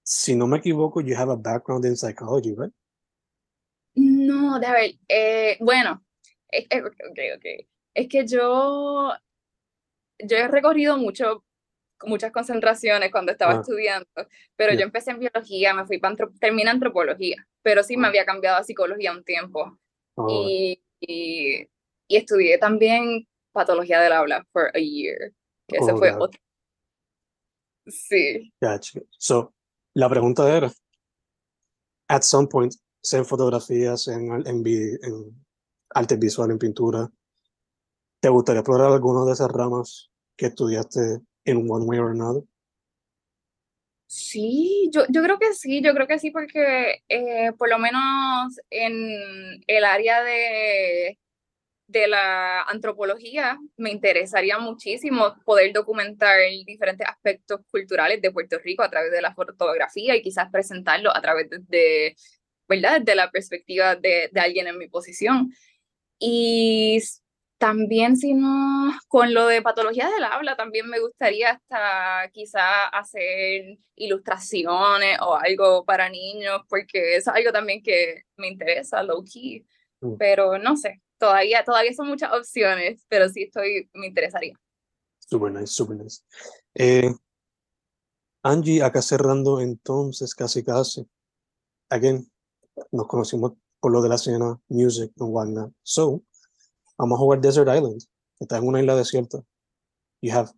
si 0.05 0.37
no 0.37 0.47
me 0.47 0.59
equivoco, 0.59 1.01
you 1.01 1.17
have 1.17 1.31
a 1.31 1.37
background 1.37 1.85
in 1.87 1.97
psychology, 1.97 2.55
right? 2.55 2.73
No, 3.95 4.59
de 4.61 4.71
ver, 4.71 4.95
eh, 5.09 5.57
bueno, 5.61 6.05
eh, 6.53 6.67
okay, 7.11 7.33
okay. 7.33 7.69
es 7.95 8.09
que 8.09 8.27
yo, 8.27 9.12
yo 10.19 10.37
he 10.37 10.49
recorrido 10.49 10.99
mucho, 10.99 11.45
muchas 12.05 12.33
concentraciones 12.33 13.11
cuando 13.11 13.33
estaba 13.33 13.55
ah. 13.55 13.61
estudiando, 13.61 14.07
pero 14.57 14.75
yo 14.75 14.83
empecé 14.83 15.12
en 15.12 15.21
biología, 15.21 15.73
me 15.75 15.87
fui 15.87 15.99
para 15.99 16.17
terminé 16.38 16.71
antropología, 16.71 17.47
pero 17.62 17.83
sí 17.83 17.97
me 17.97 18.07
ah. 18.07 18.11
había 18.11 18.27
cambiado 18.27 18.59
a 18.59 18.64
psicología 18.64 19.12
un 19.12 19.25
tiempo. 19.25 19.79
Oh. 20.17 20.29
y, 20.31 20.81
y, 21.01 21.67
y, 22.07 22.17
estudié 22.17 22.59
también 22.59 23.27
patología 23.53 24.01
del 24.01 24.12
habla 24.12 24.47
for 24.53 24.71
a 24.75 24.79
year. 24.79 25.33
Que 25.67 25.79
ese 25.79 25.93
oh, 25.93 25.97
fue 25.97 26.14
otro. 26.14 26.40
Sí. 27.87 28.53
Gotcha. 28.61 29.01
So, 29.19 29.54
la 29.95 30.09
pregunta 30.09 30.55
era, 30.55 30.73
at 32.09 32.23
some 32.23 32.49
point, 32.49 32.75
sea 33.01 33.21
en 33.21 33.27
fotografías, 33.27 34.09
en, 34.09 34.33
en, 34.47 34.67
en 34.67 35.45
arte 35.91 36.17
visual, 36.17 36.51
en 36.51 36.59
pintura, 36.59 37.11
¿te 38.21 38.29
gustaría 38.29 38.61
explorar 38.61 38.93
alguna 38.93 39.25
de 39.25 39.33
esas 39.33 39.51
ramas 39.51 40.11
que 40.37 40.47
estudiaste 40.47 41.21
in 41.45 41.71
one 41.71 41.85
way 41.85 41.99
or 41.99 42.11
another? 42.11 42.43
Sí, 44.07 44.91
yo, 44.93 45.03
yo 45.09 45.23
creo 45.23 45.39
que 45.39 45.55
sí, 45.55 45.83
yo 45.83 45.93
creo 45.95 46.07
que 46.07 46.19
sí, 46.19 46.31
porque 46.31 47.03
eh, 47.09 47.53
por 47.59 47.69
lo 47.69 47.79
menos 47.79 48.61
en 48.71 49.63
el 49.67 49.85
área 49.85 50.23
de, 50.23 51.19
de 51.95 52.09
la 52.09 52.63
antropología 52.63 53.57
me 53.77 53.91
interesaría 53.91 54.59
muchísimo 54.59 55.37
poder 55.45 55.73
documentar 55.73 56.41
diferentes 56.67 57.07
aspectos 57.07 57.61
culturales 57.71 58.21
de 58.21 58.33
Puerto 58.33 58.59
Rico 58.59 58.83
a 58.83 58.91
través 58.91 59.13
de 59.13 59.23
la 59.23 59.33
fotografía 59.33 60.17
y 60.17 60.23
quizás 60.23 60.51
presentarlo 60.51 61.17
a 61.17 61.23
través 61.23 61.49
de, 61.69 62.17
¿verdad? 62.69 63.01
De 63.01 63.15
la 63.15 63.31
perspectiva 63.31 63.95
de, 63.95 64.29
alguien 64.35 64.67
en 64.67 64.77
mi 64.77 64.89
posición. 64.89 65.53
Y 66.19 67.01
también, 67.59 68.17
si 68.17 68.35
no, 68.35 68.93
con 69.07 69.33
lo 69.33 69.47
de 69.47 69.63
patologías 69.63 70.11
del 70.13 70.25
habla, 70.25 70.57
también 70.57 70.89
me 70.89 70.99
gustaría 70.99 71.53
hasta 71.53 72.29
quizá 72.33 72.89
hacer 72.89 73.79
ilustraciones 73.95 75.19
o 75.21 75.37
algo 75.37 75.85
para 75.85 76.09
niños, 76.09 76.63
porque 76.69 77.17
eso 77.17 77.31
es 77.31 77.37
algo 77.37 77.53
también 77.53 77.83
que 77.83 78.23
me 78.37 78.49
interesa, 78.49 79.03
low 79.05 79.23
key. 79.25 79.65
Mm. 80.05 80.17
Pero 80.19 80.59
no 80.59 80.77
sé, 80.77 81.03
todavía, 81.19 81.64
todavía 81.64 81.95
son 81.95 82.09
muchas 82.09 82.33
opciones, 82.33 83.05
pero 83.09 83.29
sí 83.29 83.45
estoy, 83.45 83.88
me 83.95 84.09
interesaría. 84.09 84.55
Super 85.19 85.51
nice, 85.51 85.69
super 85.69 85.97
nice. 85.97 86.23
Eh, 86.75 87.11
Angie, 88.43 88.83
acá 88.83 89.01
cerrando 89.01 89.61
entonces, 89.61 90.35
casi 90.35 90.62
casi. 90.62 91.09
Again, 91.88 92.31
nos 92.93 93.07
conocimos 93.07 93.53
por 93.81 93.93
lo 93.93 94.03
de 94.03 94.11
la 94.11 94.17
escena 94.17 94.61
music 94.69 95.11
and 95.19 95.31
whatnot. 95.33 95.73
So, 95.83 96.23
vamos 96.99 97.17
a 97.17 97.21
jugar 97.21 97.40
Desert 97.40 97.69
Island, 97.69 98.03
que 98.38 98.45
está 98.45 98.59
en 98.59 98.67
una 98.67 98.81
isla 98.81 98.97
desierta. 98.97 99.43
You 100.21 100.33
have 100.33 100.51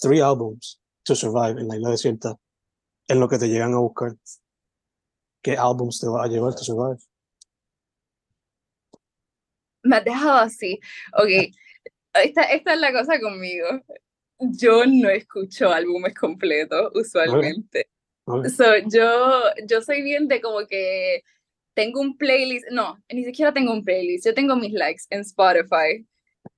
three 0.00 0.22
albums 0.22 0.80
to 1.04 1.14
survive 1.14 1.60
en 1.60 1.68
la 1.68 1.76
isla 1.76 1.90
desierta, 1.90 2.38
en 3.08 3.20
lo 3.20 3.28
que 3.28 3.38
te 3.38 3.48
llegan 3.48 3.74
a 3.74 3.78
buscar. 3.78 4.16
¿Qué 5.42 5.58
álbums 5.58 6.00
te 6.00 6.08
va 6.08 6.24
a 6.24 6.28
llevar 6.28 6.54
to 6.54 6.64
survive? 6.64 6.98
Me 9.84 9.96
has 9.96 10.04
dejado 10.04 10.38
así. 10.38 10.80
Ok, 11.12 11.52
esta, 12.14 12.42
esta 12.44 12.74
es 12.74 12.80
la 12.80 12.92
cosa 12.92 13.20
conmigo. 13.20 13.68
Yo 14.38 14.84
no 14.86 15.08
escucho 15.08 15.72
álbumes 15.72 16.14
completos 16.14 16.90
usualmente. 16.94 17.88
So, 18.26 18.64
yo, 18.90 19.42
yo 19.68 19.82
soy 19.82 20.02
bien 20.02 20.28
de 20.28 20.40
como 20.40 20.66
que 20.66 21.22
tengo 21.74 22.00
un 22.00 22.16
playlist, 22.16 22.66
no, 22.70 22.96
ni 23.12 23.24
siquiera 23.24 23.52
tengo 23.52 23.72
un 23.72 23.84
playlist, 23.84 24.24
yo 24.24 24.34
tengo 24.34 24.56
mis 24.56 24.72
likes 24.72 25.02
en 25.10 25.20
Spotify 25.20 26.06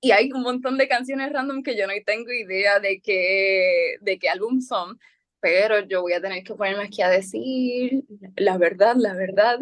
y 0.01 0.11
hay 0.13 0.31
un 0.33 0.43
montón 0.43 0.79
de 0.79 0.89
canciones 0.89 1.33
random 1.33 1.63
que 1.63 1.77
yo 1.77 1.87
no 1.87 1.93
tengo 2.05 2.31
idea 2.33 2.79
de 2.79 3.01
qué, 3.01 3.97
de 4.01 4.19
qué 4.19 4.29
álbum 4.29 4.61
son, 4.61 4.99
pero 5.41 5.81
yo 5.81 6.03
voy 6.03 6.13
a 6.13 6.21
tener 6.21 6.43
que 6.43 6.55
ponerme 6.55 6.85
aquí 6.85 7.03
a 7.03 7.09
decir 7.09 8.05
la 8.37 8.59
verdad, 8.59 8.97
la 8.97 9.15
verdad, 9.15 9.59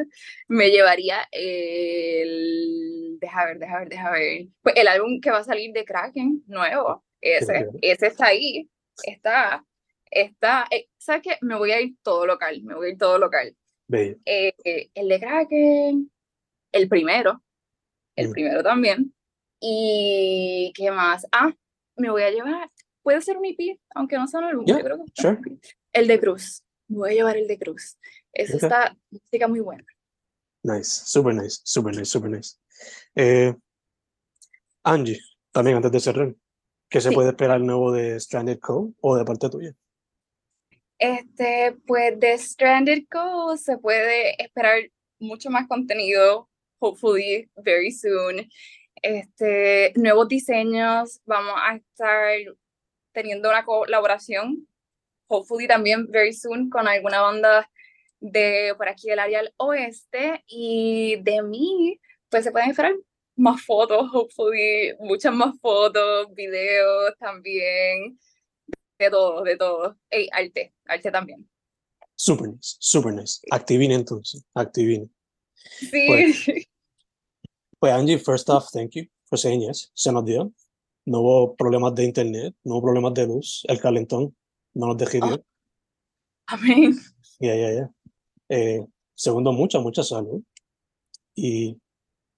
me 0.48 0.70
llevaría 0.70 1.28
el, 1.32 3.18
deja 3.20 3.44
ver, 3.46 3.58
deja 3.58 3.78
ver, 3.78 3.88
deja 3.88 4.10
ver, 4.10 4.46
pues 4.62 4.74
el 4.76 4.88
álbum 4.88 5.20
que 5.20 5.30
va 5.30 5.38
a 5.38 5.44
salir 5.44 5.72
de 5.72 5.84
Kraken, 5.84 6.42
nuevo, 6.46 7.04
ese, 7.20 7.68
ese 7.82 8.06
está 8.06 8.26
ahí, 8.26 8.68
está, 9.02 9.64
está, 10.10 10.66
eh, 10.70 10.88
¿sabes 10.98 11.22
qué? 11.22 11.38
Me 11.40 11.56
voy 11.56 11.72
a 11.72 11.80
ir 11.80 11.96
todo 12.02 12.26
local, 12.26 12.62
me 12.62 12.74
voy 12.74 12.88
a 12.88 12.90
ir 12.90 12.98
todo 12.98 13.18
local. 13.18 13.54
Eh, 13.92 14.54
el 14.94 15.08
de 15.08 15.20
Kraken, 15.20 16.10
el 16.72 16.88
primero, 16.88 17.42
el 18.16 18.28
mm. 18.28 18.32
primero 18.32 18.62
también. 18.62 19.14
¿Y 19.60 20.72
qué 20.74 20.90
más? 20.90 21.26
Ah, 21.32 21.52
me 21.96 22.10
voy 22.10 22.22
a 22.22 22.30
llevar, 22.30 22.70
puede 23.04 23.20
ser 23.20 23.36
un 23.36 23.44
IP, 23.44 23.78
aunque 23.94 24.16
no 24.16 24.26
sea 24.26 24.40
un 24.40 24.46
álbum, 24.46 24.66
El 25.92 26.08
de 26.08 26.18
Cruz, 26.18 26.64
voy 26.88 27.10
a 27.10 27.12
llevar 27.12 27.36
el 27.36 27.46
de 27.46 27.58
Cruz. 27.58 27.98
Esa 28.32 28.56
está 28.56 28.96
música 29.10 29.46
muy 29.46 29.60
buena. 29.60 29.84
Nice, 30.64 31.02
super 31.04 31.34
nice, 31.34 31.60
super 31.62 31.94
nice, 31.94 32.06
super 32.06 32.30
nice. 32.30 32.56
Eh, 33.14 33.54
Angie, 34.82 35.20
también 35.52 35.76
antes 35.76 35.92
de 35.92 36.00
cerrar, 36.00 36.34
¿qué 36.88 37.00
se 37.00 37.12
puede 37.12 37.28
esperar 37.28 37.60
nuevo 37.60 37.92
de 37.92 38.18
Stranded 38.18 38.58
Co 38.58 38.92
o 39.00 39.16
de 39.16 39.24
parte 39.24 39.50
tuya? 39.50 39.74
Este, 40.98 41.76
pues 41.86 42.18
de 42.18 42.38
Stranded 42.38 43.04
Co 43.10 43.56
se 43.58 43.76
puede 43.76 44.42
esperar 44.42 44.90
mucho 45.18 45.50
más 45.50 45.68
contenido, 45.68 46.48
hopefully 46.78 47.50
very 47.56 47.92
soon. 47.92 48.48
Este, 49.02 49.92
nuevos 49.96 50.28
diseños, 50.28 51.20
vamos 51.26 51.54
a 51.56 51.76
estar 51.76 52.38
teniendo 53.14 53.48
una 53.48 53.64
colaboración, 53.64 54.68
hopefully 55.28 55.66
también 55.66 56.06
very 56.10 56.34
soon, 56.34 56.68
con 56.68 56.86
alguna 56.86 57.22
banda 57.22 57.70
de 58.20 58.74
por 58.76 58.88
aquí 58.88 59.08
del 59.08 59.18
área 59.18 59.38
del 59.40 59.54
oeste 59.56 60.44
y 60.46 61.16
de 61.22 61.42
mí, 61.42 62.00
pues 62.28 62.44
se 62.44 62.52
pueden 62.52 62.70
esperar 62.70 62.94
más 63.36 63.62
fotos, 63.62 64.10
hopefully, 64.12 64.94
muchas 65.00 65.32
más 65.32 65.54
fotos, 65.60 66.32
videos 66.34 67.14
también 67.18 68.18
de 68.98 69.10
todo, 69.10 69.42
de 69.42 69.56
todo. 69.56 69.96
Hey, 70.10 70.28
arte, 70.32 70.74
arte 70.86 71.10
también. 71.10 71.48
Super 72.16 72.48
nice, 72.48 72.76
super 72.78 73.12
nice. 73.12 73.40
Activine 73.50 73.94
entonces, 73.94 74.44
activine. 74.54 75.08
Sí. 75.54 76.06
Pues, 76.06 76.46
pues, 77.78 77.92
Angie, 77.92 78.18
first 78.18 78.48
off, 78.48 78.70
thank 78.72 78.92
you 78.92 79.04
for 79.24 79.38
saying 79.38 79.60
yes. 79.60 79.90
Se 79.94 80.12
nos 80.12 80.24
dio. 80.24 80.52
No 81.06 81.20
hubo 81.20 81.56
problemas 81.56 81.94
de 81.94 82.04
internet, 82.04 82.54
no 82.64 82.74
hubo 82.74 82.82
problemas 82.82 83.14
de 83.14 83.26
luz. 83.26 83.62
El 83.68 83.80
calentón 83.80 84.34
no 84.72 84.86
nos 84.86 84.96
dejó 84.96 85.26
oh. 85.26 85.44
Amén. 86.46 86.94
Ya, 87.40 87.54
ya, 87.54 87.72
ya. 87.72 87.90
Eh, 88.48 88.86
segundo, 89.14 89.52
mucha, 89.52 89.80
mucha 89.80 90.02
salud. 90.02 90.42
Y 91.34 91.78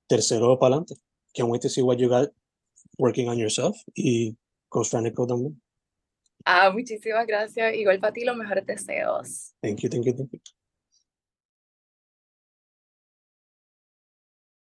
tercero, 0.09 0.59
para 0.59 0.77
adelante. 0.77 0.95
Can't 1.35 1.51
wait 1.51 1.63
to 1.63 1.69
see 1.69 1.83
what 1.83 1.99
you 1.99 2.09
got 2.09 2.31
working 2.99 3.29
on 3.29 3.39
yourself 3.39 3.77
y 3.95 4.37
con 4.69 4.85
Stranico 4.85 5.27
también. 5.27 5.61
Ah, 6.45 6.71
muchísimas 6.71 7.27
gracias. 7.27 7.75
Igual 7.75 7.99
para 8.01 8.13
ti, 8.13 8.25
los 8.25 8.37
mejores 8.37 8.65
deseos. 8.67 9.55
Thank 9.61 9.81
you, 9.81 9.89
thank 9.89 10.07
you, 10.07 10.15
thank 10.15 10.33
you. 10.33 10.56